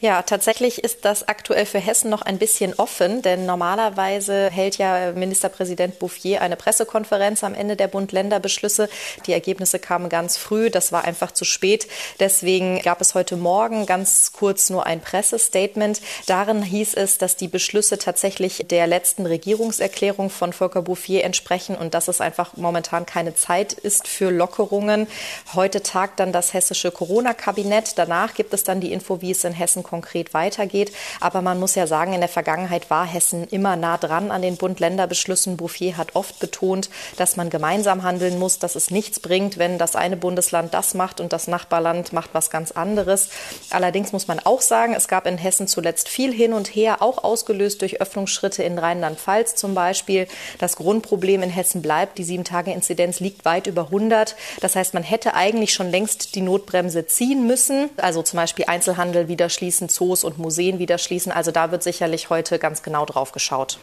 Ja, 0.00 0.22
tatsächlich 0.22 0.84
ist 0.84 1.04
das 1.04 1.28
aktuell 1.28 1.66
für 1.66 1.78
Hessen 1.78 2.10
noch 2.10 2.22
ein 2.22 2.38
bisschen 2.38 2.74
offen, 2.74 3.22
denn 3.22 3.46
normalerweise 3.46 4.50
hält 4.50 4.78
ja 4.78 5.12
Ministerpräsident 5.12 5.98
Bouffier 5.98 6.40
eine 6.40 6.56
Pressekonferenz 6.56 7.44
am 7.44 7.54
Ende 7.54 7.76
der 7.76 7.88
Bund-Länder-Beschlüsse. 7.88 8.88
Die 9.26 9.32
Ergebnisse 9.32 9.78
kamen 9.78 10.08
ganz 10.08 10.36
früh, 10.36 10.70
das 10.70 10.92
war 10.92 11.04
einfach 11.04 11.32
zu 11.32 11.44
spät. 11.44 11.88
Deswegen 12.20 12.80
gab 12.82 13.00
es 13.00 13.14
heute 13.14 13.36
Morgen 13.36 13.86
ganz 13.86 14.32
kurz 14.32 14.70
nur 14.70 14.86
ein 14.86 15.00
Pressestatement. 15.00 16.00
Darin 16.26 16.62
hieß 16.62 16.94
es, 16.94 17.18
dass 17.18 17.36
die 17.36 17.48
Beschlüsse 17.48 17.98
tatsächlich 17.98 18.66
der 18.68 18.86
letzten 18.86 19.26
Regierungserklärung 19.26 20.30
von 20.30 20.52
Volker 20.52 20.82
Bouffier 20.82 21.24
entsprechen 21.24 21.76
und 21.76 21.94
dass 21.94 22.08
es 22.08 22.20
einfach 22.20 22.56
momentan 22.56 23.06
keine 23.06 23.34
Zeit 23.34 23.72
ist 23.72 24.08
für 24.08 24.30
Lockerungen. 24.30 25.06
Heute 25.54 25.82
tagt 25.82 26.20
dann 26.20 26.32
das 26.32 26.54
hessische 26.54 26.90
Corona-Kabinett. 26.90 27.98
Danach 27.98 28.34
gibt 28.34 28.54
es 28.54 28.64
dann 28.64 28.80
die 28.80 28.92
Info, 28.92 29.20
wie 29.20 29.30
es 29.30 29.44
in 29.44 29.52
Hessen 29.52 29.65
Hessen 29.66 29.82
konkret 29.82 30.32
weitergeht. 30.32 30.92
Aber 31.20 31.42
man 31.42 31.58
muss 31.58 31.74
ja 31.74 31.88
sagen, 31.88 32.12
in 32.12 32.20
der 32.20 32.28
Vergangenheit 32.28 32.88
war 32.88 33.04
Hessen 33.04 33.48
immer 33.48 33.74
nah 33.74 33.98
dran 33.98 34.30
an 34.30 34.42
den 34.42 34.56
Bund-Länder-Beschlüssen. 34.56 35.56
Bouffier 35.56 35.96
hat 35.96 36.14
oft 36.14 36.38
betont, 36.38 36.88
dass 37.16 37.36
man 37.36 37.50
gemeinsam 37.50 38.04
handeln 38.04 38.38
muss, 38.38 38.60
dass 38.60 38.76
es 38.76 38.92
nichts 38.92 39.18
bringt, 39.18 39.58
wenn 39.58 39.76
das 39.76 39.96
eine 39.96 40.16
Bundesland 40.16 40.72
das 40.72 40.94
macht 40.94 41.20
und 41.20 41.32
das 41.32 41.48
Nachbarland 41.48 42.12
macht 42.12 42.30
was 42.32 42.48
ganz 42.48 42.70
anderes. 42.70 43.28
Allerdings 43.70 44.12
muss 44.12 44.28
man 44.28 44.38
auch 44.38 44.60
sagen, 44.60 44.94
es 44.94 45.08
gab 45.08 45.26
in 45.26 45.36
Hessen 45.36 45.66
zuletzt 45.66 46.08
viel 46.08 46.32
hin 46.32 46.52
und 46.52 46.68
her, 46.68 47.02
auch 47.02 47.24
ausgelöst 47.24 47.80
durch 47.82 48.00
Öffnungsschritte 48.00 48.62
in 48.62 48.78
Rheinland-Pfalz 48.78 49.56
zum 49.56 49.74
Beispiel. 49.74 50.28
Das 50.58 50.76
Grundproblem 50.76 51.42
in 51.42 51.50
Hessen 51.50 51.82
bleibt, 51.82 52.18
die 52.18 52.24
Sieben-Tage-Inzidenz 52.24 53.18
liegt 53.18 53.44
weit 53.44 53.66
über 53.66 53.86
100. 53.86 54.36
Das 54.60 54.76
heißt, 54.76 54.94
man 54.94 55.02
hätte 55.02 55.34
eigentlich 55.34 55.74
schon 55.74 55.90
längst 55.90 56.36
die 56.36 56.42
Notbremse 56.42 57.06
ziehen 57.08 57.48
müssen, 57.48 57.90
also 57.96 58.22
zum 58.22 58.36
Beispiel 58.36 58.66
Einzelhandel 58.68 59.26
wieder 59.26 59.48
schließen, 59.56 59.88
Zoos 59.88 60.22
und 60.22 60.38
Museen 60.38 60.78
wieder 60.78 60.98
schließen. 60.98 61.32
Also 61.32 61.50
da 61.50 61.72
wird 61.72 61.82
sicherlich 61.82 62.30
heute 62.30 62.60
ganz 62.60 62.82
genau 62.82 63.04
drauf 63.04 63.32
geschaut. 63.32 63.78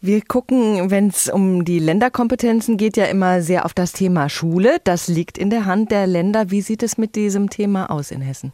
Wir 0.00 0.20
gucken, 0.20 0.90
wenn 0.90 1.08
es 1.08 1.28
um 1.28 1.64
die 1.64 1.78
Länderkompetenzen 1.78 2.76
geht, 2.76 2.96
ja 2.96 3.04
immer 3.04 3.40
sehr 3.40 3.64
auf 3.64 3.72
das 3.72 3.92
Thema 3.92 4.28
Schule. 4.28 4.78
Das 4.82 5.06
liegt 5.06 5.38
in 5.38 5.48
der 5.48 5.64
Hand 5.64 5.92
der 5.92 6.08
Länder. 6.08 6.50
Wie 6.50 6.60
sieht 6.60 6.82
es 6.82 6.98
mit 6.98 7.14
diesem 7.14 7.50
Thema 7.50 7.88
aus 7.88 8.10
in 8.10 8.20
Hessen? 8.20 8.50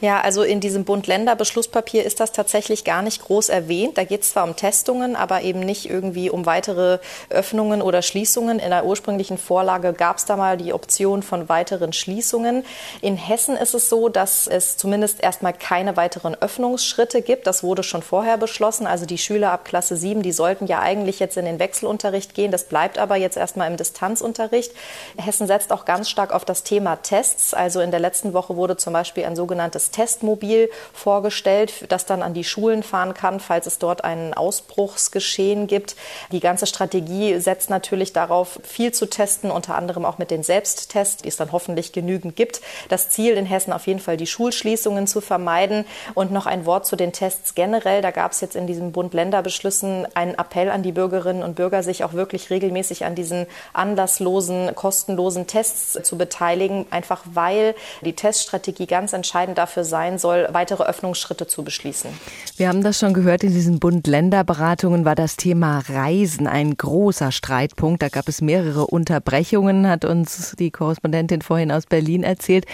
Ja, 0.00 0.20
also 0.20 0.42
in 0.42 0.60
diesem 0.60 0.84
Bund-Länder-Beschlusspapier 0.84 2.04
ist 2.04 2.20
das 2.20 2.32
tatsächlich 2.32 2.84
gar 2.84 3.02
nicht 3.02 3.22
groß 3.22 3.48
erwähnt. 3.48 3.98
Da 3.98 4.04
geht 4.04 4.22
es 4.22 4.30
zwar 4.30 4.44
um 4.44 4.56
Testungen, 4.56 5.16
aber 5.16 5.42
eben 5.42 5.60
nicht 5.60 5.88
irgendwie 5.88 6.30
um 6.30 6.46
weitere 6.46 6.98
Öffnungen 7.28 7.82
oder 7.82 8.02
Schließungen. 8.02 8.58
In 8.58 8.70
der 8.70 8.84
ursprünglichen 8.84 9.38
Vorlage 9.38 9.92
gab 9.92 10.18
es 10.18 10.24
da 10.24 10.36
mal 10.36 10.56
die 10.56 10.72
Option 10.72 11.22
von 11.22 11.48
weiteren 11.48 11.92
Schließungen. 11.92 12.64
In 13.00 13.16
Hessen 13.16 13.56
ist 13.56 13.74
es 13.74 13.88
so, 13.88 14.08
dass 14.08 14.46
es 14.46 14.76
zumindest 14.76 15.22
erstmal 15.22 15.52
keine 15.52 15.96
weiteren 15.96 16.34
Öffnungsschritte 16.34 17.22
gibt. 17.22 17.46
Das 17.46 17.62
wurde 17.62 17.82
schon 17.82 18.02
vorher 18.02 18.36
beschlossen. 18.36 18.86
Also 18.86 19.06
die 19.06 19.18
Schüler 19.18 19.52
ab 19.52 19.64
Klasse 19.64 19.96
7, 19.96 20.22
die 20.22 20.32
sollten 20.32 20.66
ja 20.66 20.80
eigentlich 20.80 21.20
jetzt 21.20 21.36
in 21.36 21.44
den 21.44 21.58
Wechselunterricht 21.58 22.34
gehen. 22.34 22.50
Das 22.50 22.64
bleibt 22.64 22.98
aber 22.98 23.16
jetzt 23.16 23.36
erstmal 23.36 23.70
im 23.70 23.76
Distanzunterricht. 23.76 24.72
Hessen 25.16 25.46
setzt 25.46 25.72
auch 25.72 25.84
ganz 25.84 26.08
stark 26.08 26.32
auf 26.32 26.44
das 26.44 26.62
Thema 26.62 26.96
Tests. 26.96 27.54
Also 27.54 27.80
in 27.80 27.90
der 27.90 28.00
letzten 28.00 28.32
Woche 28.32 28.56
wurde 28.56 28.76
zum 28.76 28.92
Beispiel 28.92 29.24
ein 29.24 29.36
sogenanntes 29.36 29.59
sogenanntes 29.60 29.90
Testmobil 29.90 30.70
vorgestellt, 30.94 31.84
das 31.90 32.06
dann 32.06 32.22
an 32.22 32.32
die 32.32 32.44
Schulen 32.44 32.82
fahren 32.82 33.12
kann, 33.12 33.40
falls 33.40 33.66
es 33.66 33.78
dort 33.78 34.04
ein 34.04 34.32
Ausbruchsgeschehen 34.32 35.66
gibt. 35.66 35.96
Die 36.32 36.40
ganze 36.40 36.66
Strategie 36.66 37.38
setzt 37.38 37.68
natürlich 37.68 38.14
darauf, 38.14 38.58
viel 38.62 38.92
zu 38.92 39.04
testen, 39.06 39.50
unter 39.50 39.74
anderem 39.74 40.06
auch 40.06 40.16
mit 40.16 40.30
den 40.30 40.42
Selbsttests, 40.42 41.22
die 41.22 41.28
es 41.28 41.36
dann 41.36 41.52
hoffentlich 41.52 41.92
genügend 41.92 42.36
gibt. 42.36 42.62
Das 42.88 43.10
Ziel 43.10 43.34
in 43.34 43.44
Hessen 43.44 43.74
auf 43.74 43.86
jeden 43.86 44.00
Fall, 44.00 44.16
die 44.16 44.26
Schulschließungen 44.26 45.06
zu 45.06 45.20
vermeiden. 45.20 45.84
Und 46.14 46.32
noch 46.32 46.46
ein 46.46 46.64
Wort 46.64 46.86
zu 46.86 46.96
den 46.96 47.12
Tests 47.12 47.54
generell. 47.54 48.00
Da 48.00 48.12
gab 48.12 48.32
es 48.32 48.40
jetzt 48.40 48.56
in 48.56 48.66
diesen 48.66 48.92
Bund-Länder-Beschlüssen 48.92 50.06
einen 50.14 50.34
Appell 50.34 50.70
an 50.70 50.82
die 50.82 50.92
Bürgerinnen 50.92 51.42
und 51.42 51.56
Bürger, 51.56 51.82
sich 51.82 52.02
auch 52.04 52.14
wirklich 52.14 52.48
regelmäßig 52.48 53.04
an 53.04 53.14
diesen 53.14 53.46
anlasslosen, 53.74 54.74
kostenlosen 54.74 55.46
Tests 55.46 55.98
zu 56.02 56.16
beteiligen, 56.16 56.86
einfach 56.90 57.22
weil 57.34 57.74
die 58.00 58.14
Teststrategie 58.14 58.86
ganz 58.86 59.12
entscheidend 59.12 59.49
entscheidend 59.50 59.58
dafür 59.58 59.84
sein 59.84 60.18
soll, 60.18 60.48
weitere 60.52 60.84
Öffnungsschritte 60.84 61.46
zu 61.46 61.62
beschließen. 61.62 62.10
Wir 62.56 62.68
haben 62.68 62.82
das 62.82 62.98
schon 62.98 63.14
gehört, 63.14 63.42
in 63.42 63.52
diesen 63.52 63.78
Bund-Länder-Beratungen 63.78 65.04
war 65.04 65.14
das 65.14 65.36
Thema 65.36 65.82
Reisen 65.88 66.46
ein 66.46 66.76
großer 66.76 67.32
Streitpunkt. 67.32 68.02
Da 68.02 68.08
gab 68.08 68.28
es 68.28 68.40
mehrere 68.40 68.86
Unterbrechungen, 68.86 69.88
hat 69.88 70.04
uns 70.04 70.54
die 70.58 70.70
Korrespondentin 70.70 71.42
vorhin 71.42 71.72
aus 71.72 71.86
Berlin 71.86 72.22
erzählt. 72.22 72.66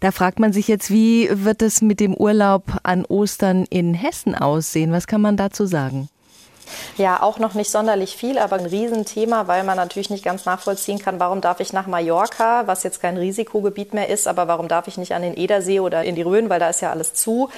Da 0.00 0.10
fragt 0.10 0.38
man 0.38 0.52
sich 0.52 0.68
jetzt, 0.68 0.90
wie 0.90 1.28
wird 1.32 1.62
es 1.62 1.82
mit 1.82 2.00
dem 2.00 2.14
Urlaub 2.14 2.64
an 2.82 3.04
Ostern 3.04 3.64
in 3.70 3.94
Hessen 3.94 4.34
aussehen? 4.34 4.92
Was 4.92 5.06
kann 5.06 5.20
man 5.20 5.36
dazu 5.36 5.66
sagen? 5.66 6.08
Ja, 6.96 7.22
auch 7.22 7.38
noch 7.38 7.54
nicht 7.54 7.70
sonderlich 7.70 8.16
viel, 8.16 8.38
aber 8.38 8.56
ein 8.56 8.66
Riesenthema, 8.66 9.46
weil 9.46 9.64
man 9.64 9.76
natürlich 9.76 10.10
nicht 10.10 10.24
ganz 10.24 10.44
nachvollziehen 10.44 10.98
kann, 10.98 11.20
warum 11.20 11.40
darf 11.40 11.60
ich 11.60 11.72
nach 11.72 11.86
Mallorca, 11.86 12.66
was 12.66 12.82
jetzt 12.82 13.00
kein 13.00 13.16
Risikogebiet 13.16 13.94
mehr 13.94 14.08
ist, 14.08 14.28
aber 14.28 14.48
warum 14.48 14.68
darf 14.68 14.88
ich 14.88 14.98
nicht 14.98 15.14
an 15.14 15.22
den 15.22 15.36
Edersee 15.36 15.80
oder 15.80 16.04
in 16.04 16.14
die 16.14 16.22
Rhön, 16.22 16.48
weil 16.50 16.60
da 16.60 16.68
ist 16.68 16.80
ja 16.80 16.90
alles 16.90 17.14
zu. 17.14 17.48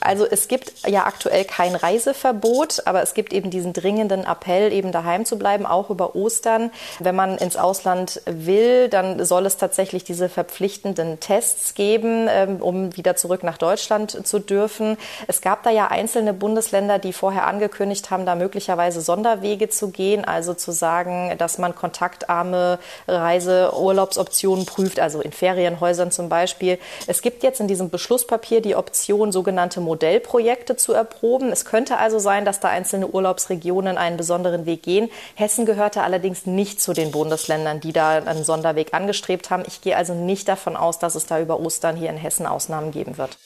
Also 0.00 0.26
es 0.26 0.48
gibt 0.48 0.72
ja 0.86 1.04
aktuell 1.06 1.44
kein 1.44 1.74
Reiseverbot, 1.74 2.82
aber 2.86 3.02
es 3.02 3.14
gibt 3.14 3.32
eben 3.32 3.50
diesen 3.50 3.72
dringenden 3.72 4.24
Appell, 4.24 4.72
eben 4.72 4.92
daheim 4.92 5.24
zu 5.24 5.38
bleiben, 5.38 5.66
auch 5.66 5.90
über 5.90 6.14
Ostern. 6.14 6.70
Wenn 6.98 7.14
man 7.14 7.38
ins 7.38 7.56
Ausland 7.56 8.22
will, 8.26 8.88
dann 8.88 9.24
soll 9.24 9.46
es 9.46 9.56
tatsächlich 9.56 10.04
diese 10.04 10.28
verpflichtenden 10.28 11.20
Tests 11.20 11.74
geben, 11.74 12.26
ähm, 12.28 12.56
um 12.60 12.96
wieder 12.96 13.16
zurück 13.16 13.42
nach 13.42 13.58
Deutschland 13.58 14.26
zu 14.26 14.38
dürfen. 14.38 14.96
Es 15.26 15.40
gab 15.40 15.62
da 15.62 15.70
ja 15.70 15.88
einzelne 15.88 16.32
Bundesländer, 16.32 16.98
die 16.98 17.12
vorher 17.12 17.46
angekündigt 17.46 18.10
haben, 18.10 18.26
da 18.26 18.34
möglicherweise 18.34 18.57
möglicherweise 18.58 19.00
Sonderwege 19.00 19.68
zu 19.68 19.90
gehen, 19.90 20.24
also 20.24 20.52
zu 20.52 20.72
sagen, 20.72 21.32
dass 21.38 21.58
man 21.58 21.76
kontaktarme 21.76 22.80
Reise-, 23.06 23.72
Urlaubsoptionen 23.72 24.66
prüft, 24.66 24.98
also 24.98 25.20
in 25.20 25.30
Ferienhäusern 25.30 26.10
zum 26.10 26.28
Beispiel. 26.28 26.80
Es 27.06 27.22
gibt 27.22 27.44
jetzt 27.44 27.60
in 27.60 27.68
diesem 27.68 27.88
Beschlusspapier 27.88 28.60
die 28.60 28.74
Option, 28.74 29.30
sogenannte 29.30 29.80
Modellprojekte 29.80 30.74
zu 30.74 30.92
erproben. 30.92 31.52
Es 31.52 31.64
könnte 31.66 31.98
also 31.98 32.18
sein, 32.18 32.44
dass 32.44 32.58
da 32.58 32.68
einzelne 32.68 33.06
Urlaubsregionen 33.06 33.96
einen 33.96 34.16
besonderen 34.16 34.66
Weg 34.66 34.82
gehen. 34.82 35.08
Hessen 35.36 35.64
gehörte 35.64 36.02
allerdings 36.02 36.46
nicht 36.46 36.82
zu 36.82 36.92
den 36.92 37.12
Bundesländern, 37.12 37.78
die 37.78 37.92
da 37.92 38.18
einen 38.18 38.42
Sonderweg 38.42 38.92
angestrebt 38.92 39.50
haben. 39.50 39.62
Ich 39.68 39.82
gehe 39.82 39.96
also 39.96 40.14
nicht 40.14 40.48
davon 40.48 40.76
aus, 40.76 40.98
dass 40.98 41.14
es 41.14 41.26
da 41.26 41.38
über 41.38 41.60
Ostern 41.60 41.94
hier 41.94 42.10
in 42.10 42.16
Hessen 42.16 42.46
Ausnahmen 42.46 42.90
geben 42.90 43.18
wird. 43.18 43.38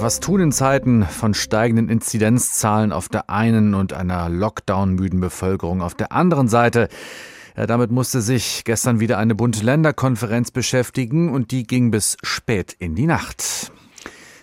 Was 0.00 0.20
tun 0.20 0.40
in 0.40 0.52
Zeiten 0.52 1.04
von 1.04 1.34
steigenden 1.34 1.88
Inzidenzzahlen 1.88 2.92
auf 2.92 3.08
der 3.08 3.28
einen 3.30 3.74
und 3.74 3.92
einer 3.92 4.28
Lockdown-müden 4.28 5.18
Bevölkerung 5.18 5.82
auf 5.82 5.96
der 5.96 6.12
anderen 6.12 6.46
Seite? 6.46 6.88
Ja, 7.56 7.66
damit 7.66 7.90
musste 7.90 8.20
sich 8.20 8.62
gestern 8.64 9.00
wieder 9.00 9.18
eine 9.18 9.34
Bund-Länder-Konferenz 9.34 10.52
beschäftigen 10.52 11.32
und 11.32 11.50
die 11.50 11.64
ging 11.64 11.90
bis 11.90 12.16
spät 12.22 12.76
in 12.78 12.94
die 12.94 13.06
Nacht 13.06 13.72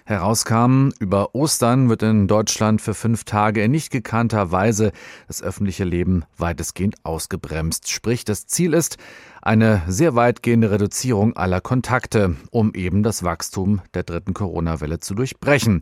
herauskam. 0.06 0.90
Über 1.00 1.36
Ostern 1.36 1.90
wird 1.90 2.04
in 2.04 2.28
Deutschland 2.28 2.80
für 2.80 2.94
fünf 2.94 3.24
Tage 3.24 3.64
in 3.64 3.72
nicht 3.72 3.92
gekannter 3.92 4.52
Weise 4.52 4.92
das 5.28 5.42
öffentliche 5.42 5.84
Leben 5.84 6.24
weitestgehend 6.38 6.96
ausgebremst. 7.04 7.90
Sprich, 7.90 8.24
das 8.24 8.46
Ziel 8.48 8.74
ist 8.74 8.98
eine 9.42 9.82
sehr 9.88 10.16
weitgehende 10.16 10.72
Reduzierung 10.72 11.36
aller 11.36 11.62
Kontakte, 11.62 12.36
um 12.52 12.74
eben 12.74 13.04
das 13.04 13.24
Wachstum 13.24 13.82
der 13.94 14.04
dritten 14.04 14.34
Corona-Welle 14.34 15.00
zu 15.00 15.16
durchbrechen. 15.16 15.82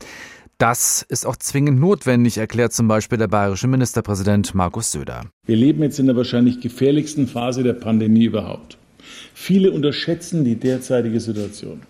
Das 0.57 1.01
ist 1.01 1.25
auch 1.25 1.35
zwingend 1.35 1.79
notwendig, 1.79 2.37
erklärt 2.37 2.73
zum 2.73 2.87
Beispiel 2.87 3.17
der 3.17 3.27
bayerische 3.27 3.67
Ministerpräsident 3.67 4.55
Markus 4.55 4.91
Söder. 4.91 5.25
Wir 5.45 5.57
leben 5.57 5.83
jetzt 5.83 5.99
in 5.99 6.05
der 6.05 6.15
wahrscheinlich 6.15 6.61
gefährlichsten 6.61 7.27
Phase 7.27 7.63
der 7.63 7.73
Pandemie 7.73 8.25
überhaupt. 8.25 8.77
Viele 9.33 9.71
unterschätzen 9.71 10.45
die 10.45 10.55
derzeitige 10.55 11.19
Situation. 11.19 11.81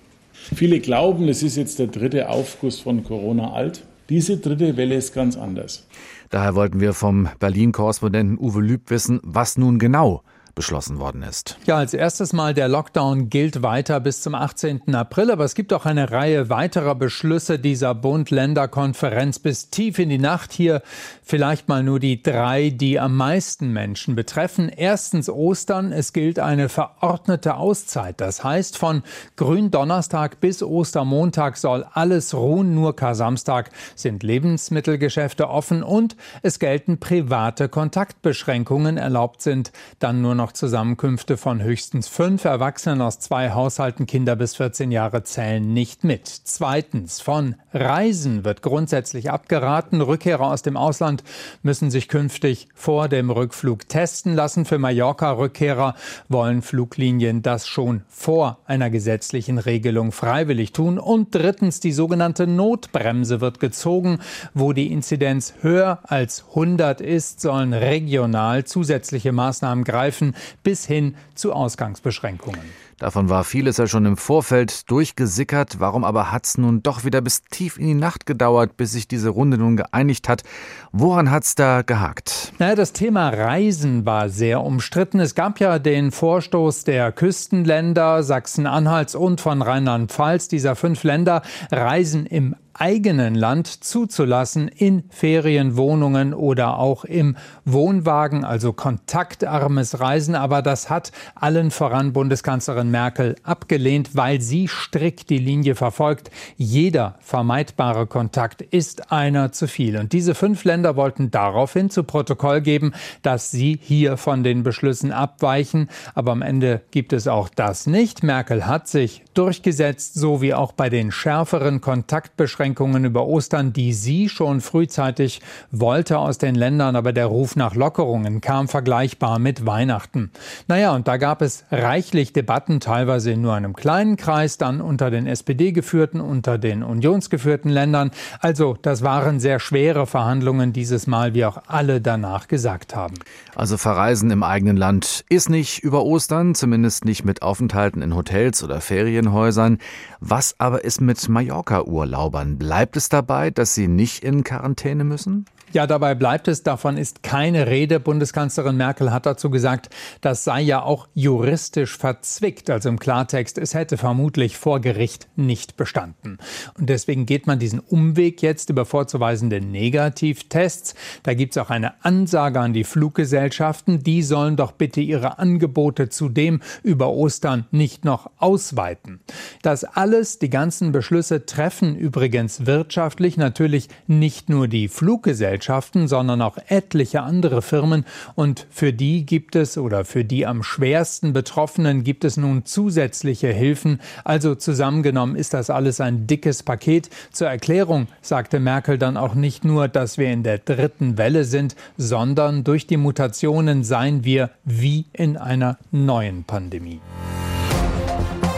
Viele 0.55 0.79
glauben, 0.79 1.29
es 1.29 1.41
ist 1.41 1.55
jetzt 1.55 1.79
der 1.79 1.87
dritte 1.87 2.29
Aufguss 2.29 2.79
von 2.79 3.03
Corona 3.03 3.53
alt. 3.53 3.85
Diese 4.09 4.37
dritte 4.37 4.75
Welle 4.75 4.95
ist 4.95 5.13
ganz 5.13 5.37
anders. 5.37 5.87
Daher 6.29 6.55
wollten 6.55 6.81
wir 6.81 6.93
vom 6.93 7.29
Berlin-Korrespondenten 7.39 8.37
Uwe 8.37 8.61
Lüb 8.61 8.89
wissen, 8.89 9.21
was 9.23 9.57
nun 9.57 9.79
genau 9.79 10.21
beschlossen 10.55 10.99
worden 10.99 11.23
ist. 11.23 11.57
Ja, 11.65 11.77
als 11.77 11.93
erstes 11.93 12.31
Mal 12.31 12.53
der 12.53 12.67
Lockdown 12.67 13.29
gilt 13.29 13.63
weiter 13.63 13.99
bis 13.99 14.21
zum 14.21 14.35
18. 14.35 14.93
April, 14.93 15.31
aber 15.31 15.45
es 15.45 15.55
gibt 15.55 15.73
auch 15.73 15.85
eine 15.85 16.11
Reihe 16.11 16.49
weiterer 16.49 16.93
Beschlüsse 16.93 17.57
dieser 17.57 17.95
Bund-Länder-Konferenz 17.95 19.39
bis 19.39 19.69
tief 19.69 19.97
in 19.97 20.09
die 20.09 20.19
Nacht. 20.19 20.51
Hier 20.53 20.83
vielleicht 21.23 21.69
mal 21.69 21.81
nur 21.81 21.99
die 21.99 22.21
drei, 22.21 22.69
die 22.69 22.99
am 22.99 23.15
meisten 23.15 23.71
Menschen 23.73 24.15
betreffen. 24.15 24.69
Erstens 24.69 25.29
Ostern. 25.29 25.91
Es 25.91 26.13
gilt 26.13 26.37
eine 26.37 26.69
verordnete 26.69 27.55
Auszeit. 27.55 28.21
Das 28.21 28.43
heißt, 28.43 28.77
von 28.77 29.01
Gründonnerstag 29.37 30.39
bis 30.39 30.61
Ostermontag 30.61 31.57
soll 31.57 31.85
alles 31.93 32.33
ruhen. 32.33 32.75
Nur 32.75 32.95
Kar-Samstag 32.95 33.71
sind 33.95 34.21
Lebensmittelgeschäfte 34.21 35.49
offen 35.49 35.81
und 35.81 36.15
es 36.43 36.59
gelten 36.59 36.99
private 36.99 37.69
Kontaktbeschränkungen. 37.69 38.97
Erlaubt 38.97 39.41
sind 39.41 39.71
dann 39.99 40.21
nur 40.21 40.35
noch 40.35 40.42
noch 40.43 40.51
Zusammenkünfte 40.51 41.37
von 41.37 41.63
höchstens 41.63 42.09
fünf 42.09 42.43
Erwachsenen 42.43 43.01
aus 43.01 43.17
zwei 43.17 43.51
Haushalten 43.51 44.05
Kinder 44.05 44.35
bis 44.35 44.57
14 44.57 44.91
Jahre 44.91 45.23
zählen 45.23 45.71
nicht 45.71 46.03
mit. 46.03 46.27
Zweitens, 46.27 47.21
von 47.21 47.55
Reisen 47.73 48.43
wird 48.43 48.61
grundsätzlich 48.61 49.31
abgeraten. 49.31 50.01
Rückkehrer 50.01 50.47
aus 50.47 50.61
dem 50.61 50.75
Ausland 50.75 51.23
müssen 51.61 51.91
sich 51.91 52.09
künftig 52.09 52.67
vor 52.75 53.07
dem 53.07 53.29
Rückflug 53.29 53.87
testen 53.87 54.35
lassen. 54.35 54.65
Für 54.65 54.79
Mallorca-Rückkehrer 54.79 55.95
wollen 56.27 56.61
Fluglinien 56.61 57.41
das 57.41 57.65
schon 57.65 58.01
vor 58.09 58.59
einer 58.65 58.89
gesetzlichen 58.89 59.59
Regelung 59.59 60.11
freiwillig 60.11 60.73
tun. 60.73 60.99
Und 60.99 61.33
drittens, 61.33 61.79
die 61.79 61.93
sogenannte 61.93 62.47
Notbremse 62.47 63.39
wird 63.39 63.61
gezogen. 63.61 64.19
Wo 64.53 64.73
die 64.73 64.91
Inzidenz 64.91 65.53
höher 65.61 65.99
als 66.03 66.43
100 66.49 66.99
ist, 66.99 67.39
sollen 67.39 67.71
regional 67.71 68.65
zusätzliche 68.65 69.31
Maßnahmen 69.31 69.85
greifen 69.85 70.32
bis 70.63 70.85
hin 70.85 71.15
zu 71.35 71.53
Ausgangsbeschränkungen. 71.53 72.61
Davon 72.99 73.27
war 73.29 73.43
vieles 73.43 73.77
ja 73.77 73.87
schon 73.87 74.05
im 74.05 74.17
Vorfeld 74.17 74.89
durchgesickert. 74.89 75.79
Warum 75.79 76.03
aber 76.03 76.31
hat 76.31 76.45
es 76.45 76.57
nun 76.57 76.83
doch 76.83 77.03
wieder 77.03 77.21
bis 77.21 77.41
tief 77.41 77.77
in 77.77 77.87
die 77.87 77.93
Nacht 77.95 78.25
gedauert, 78.25 78.77
bis 78.77 78.93
sich 78.93 79.07
diese 79.07 79.29
Runde 79.29 79.57
nun 79.57 79.75
geeinigt 79.75 80.29
hat? 80.29 80.43
Woran 80.91 81.29
hat 81.29 81.43
es 81.43 81.55
da 81.55 81.81
gehakt? 81.81 82.53
Naja, 82.59 82.75
das 82.75 82.93
Thema 82.93 83.29
Reisen 83.29 84.05
war 84.05 84.29
sehr 84.29 84.61
umstritten. 84.61 85.19
Es 85.19 85.35
gab 85.35 85.59
ja 85.59 85.79
den 85.79 86.11
Vorstoß 86.11 86.85
der 86.85 87.11
Küstenländer 87.11 88.23
Sachsen-Anhalts 88.23 89.15
und 89.15 89.41
von 89.41 89.61
Rheinland-Pfalz. 89.61 90.47
Dieser 90.47 90.75
fünf 90.75 91.03
Länder 91.03 91.41
reisen 91.71 92.25
im 92.25 92.55
eigenen 92.73 93.35
Land 93.35 93.67
zuzulassen 93.67 94.67
in 94.67 95.03
Ferienwohnungen 95.09 96.33
oder 96.33 96.79
auch 96.79 97.05
im 97.05 97.37
Wohnwagen, 97.65 98.43
also 98.43 98.73
kontaktarmes 98.73 99.99
Reisen. 99.99 100.35
Aber 100.35 100.61
das 100.61 100.89
hat 100.89 101.11
allen 101.35 101.71
voran 101.71 102.13
Bundeskanzlerin 102.13 102.89
Merkel 102.89 103.35
abgelehnt, 103.43 104.15
weil 104.15 104.41
sie 104.41 104.67
strikt 104.67 105.29
die 105.29 105.37
Linie 105.37 105.75
verfolgt. 105.75 106.31
Jeder 106.57 107.15
vermeidbare 107.19 108.07
Kontakt 108.07 108.61
ist 108.61 109.11
einer 109.11 109.51
zu 109.51 109.67
viel. 109.67 109.97
Und 109.97 110.13
diese 110.13 110.35
fünf 110.35 110.63
Länder 110.63 110.95
wollten 110.95 111.31
daraufhin 111.31 111.89
zu 111.89 112.03
Protokoll 112.03 112.61
geben, 112.61 112.93
dass 113.21 113.51
sie 113.51 113.79
hier 113.81 114.17
von 114.17 114.43
den 114.43 114.63
Beschlüssen 114.63 115.11
abweichen. 115.11 115.89
Aber 116.15 116.31
am 116.31 116.41
Ende 116.41 116.81
gibt 116.91 117.13
es 117.13 117.27
auch 117.27 117.49
das 117.49 117.87
nicht. 117.87 118.23
Merkel 118.23 118.65
hat 118.65 118.87
sich 118.87 119.23
durchgesetzt, 119.33 120.15
so 120.15 120.41
wie 120.41 120.53
auch 120.53 120.71
bei 120.71 120.89
den 120.89 121.11
schärferen 121.11 121.81
Kontaktbeschränkungen 121.81 122.62
über 122.63 123.25
Ostern, 123.25 123.73
die 123.73 123.93
sie 123.93 124.29
schon 124.29 124.61
frühzeitig 124.61 125.41
wollte 125.71 126.17
aus 126.17 126.37
den 126.37 126.55
Ländern. 126.55 126.95
Aber 126.95 127.13
der 127.13 127.25
Ruf 127.25 127.55
nach 127.55 127.75
Lockerungen 127.75 128.41
kam 128.41 128.67
vergleichbar 128.67 129.39
mit 129.39 129.65
Weihnachten. 129.65 130.31
Naja, 130.67 130.95
und 130.95 131.07
da 131.07 131.17
gab 131.17 131.41
es 131.41 131.65
reichlich 131.71 132.33
Debatten, 132.33 132.79
teilweise 132.79 133.31
in 133.31 133.41
nur 133.41 133.53
einem 133.53 133.73
kleinen 133.73 134.17
Kreis, 134.17 134.57
dann 134.57 134.81
unter 134.81 135.11
den 135.11 135.27
SPD-geführten, 135.27 136.21
unter 136.21 136.57
den 136.57 136.83
unionsgeführten 136.83 137.69
Ländern. 137.69 138.11
Also 138.39 138.77
das 138.81 139.03
waren 139.03 139.39
sehr 139.39 139.59
schwere 139.59 140.07
Verhandlungen 140.07 140.73
dieses 140.73 141.07
Mal, 141.07 141.33
wie 141.33 141.45
auch 141.45 141.57
alle 141.67 142.01
danach 142.01 142.47
gesagt 142.47 142.95
haben. 142.95 143.15
Also 143.55 143.77
Verreisen 143.77 144.31
im 144.31 144.43
eigenen 144.43 144.77
Land 144.77 145.25
ist 145.29 145.49
nicht 145.49 145.79
über 145.83 146.03
Ostern, 146.03 146.55
zumindest 146.55 147.05
nicht 147.05 147.25
mit 147.25 147.41
Aufenthalten 147.41 148.01
in 148.01 148.15
Hotels 148.15 148.63
oder 148.63 148.81
Ferienhäusern. 148.81 149.79
Was 150.19 150.55
aber 150.59 150.83
ist 150.83 151.01
mit 151.01 151.27
Mallorca-Urlaubern? 151.27 152.52
Bleibt 152.53 152.95
es 152.97 153.09
dabei, 153.09 153.49
dass 153.49 153.73
sie 153.73 153.87
nicht 153.87 154.23
in 154.23 154.43
Quarantäne 154.43 155.03
müssen? 155.03 155.45
Ja, 155.73 155.87
dabei 155.87 156.13
bleibt 156.13 156.47
es. 156.47 156.61
Davon 156.61 156.97
ist 156.97 157.23
keine 157.23 157.65
Rede. 157.65 157.99
Bundeskanzlerin 157.99 158.77
Merkel 158.77 159.11
hat 159.11 159.25
dazu 159.25 159.49
gesagt, 159.49 159.89
das 160.21 160.43
sei 160.43 160.61
ja 160.61 160.83
auch 160.83 161.07
juristisch 161.15 161.97
verzwickt. 161.97 162.69
Also 162.69 162.89
im 162.89 162.99
Klartext, 162.99 163.57
es 163.57 163.73
hätte 163.73 163.97
vermutlich 163.97 164.55
vor 164.55 164.81
Gericht 164.81 165.27
nicht 165.35 165.75
bestanden. 165.75 166.37
Und 166.77 166.89
deswegen 166.89 167.25
geht 167.25 167.47
man 167.47 167.57
diesen 167.57 167.79
Umweg 167.79 168.43
jetzt 168.43 168.69
über 168.69 168.85
vorzuweisende 168.85 169.61
Negativtests. 169.61 170.93
Da 171.23 171.33
gibt 171.33 171.57
es 171.57 171.63
auch 171.63 171.71
eine 171.71 172.05
Ansage 172.05 172.59
an 172.59 172.73
die 172.73 172.83
Fluggesellschaften. 172.83 174.03
Die 174.03 174.21
sollen 174.21 174.57
doch 174.57 174.73
bitte 174.73 175.01
ihre 175.01 175.39
Angebote 175.39 176.07
zudem 176.09 176.61
über 176.83 177.09
Ostern 177.09 177.65
nicht 177.71 178.05
noch 178.05 178.29
ausweiten. 178.37 179.21
Das 179.63 179.85
alles, 179.85 180.37
die 180.37 180.51
ganzen 180.51 180.91
Beschlüsse 180.91 181.47
treffen 181.47 181.95
übrigens 181.95 182.67
wirtschaftlich 182.67 183.37
natürlich 183.37 183.89
nicht 184.05 184.49
nur 184.49 184.67
die 184.67 184.87
Fluggesellschaften, 184.87 185.62
Fluggesellschaften, 185.63 186.07
sondern 186.07 186.41
auch 186.41 186.57
etliche 186.67 187.21
andere 187.21 187.61
Firmen. 187.61 188.05
Und 188.35 188.67
für 188.69 188.93
die 188.93 189.25
gibt 189.25 189.55
es 189.55 189.77
oder 189.77 190.05
für 190.05 190.25
die 190.25 190.45
am 190.45 190.63
schwersten 190.63 191.33
Betroffenen 191.33 192.03
gibt 192.03 192.25
es 192.25 192.37
nun 192.37 192.65
zusätzliche 192.65 193.47
Hilfen. 193.47 193.99
Also 194.23 194.55
zusammengenommen 194.55 195.35
ist 195.35 195.53
das 195.53 195.69
alles 195.69 196.01
ein 196.01 196.27
dickes 196.27 196.63
Paket. 196.63 197.09
Zur 197.31 197.47
Erklärung 197.47 198.07
sagte 198.21 198.59
Merkel 198.59 198.97
dann 198.97 199.17
auch 199.17 199.35
nicht 199.35 199.63
nur, 199.65 199.87
dass 199.87 200.17
wir 200.17 200.31
in 200.31 200.43
der 200.43 200.57
dritten 200.57 201.17
Welle 201.17 201.45
sind, 201.45 201.75
sondern 201.97 202.63
durch 202.63 202.87
die 202.87 202.97
Mutationen 202.97 203.83
seien 203.83 204.23
wir 204.23 204.49
wie 204.65 205.05
in 205.13 205.37
einer 205.37 205.77
neuen 205.91 206.43
Pandemie. 206.43 206.99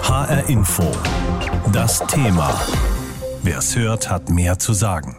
HR 0.02 0.50
Info. 0.50 0.84
Das 1.72 2.00
Thema. 2.08 2.54
Wer 3.44 3.58
es 3.58 3.76
hört, 3.76 4.10
hat 4.10 4.30
mehr 4.30 4.58
zu 4.60 4.74
sagen. 4.74 5.18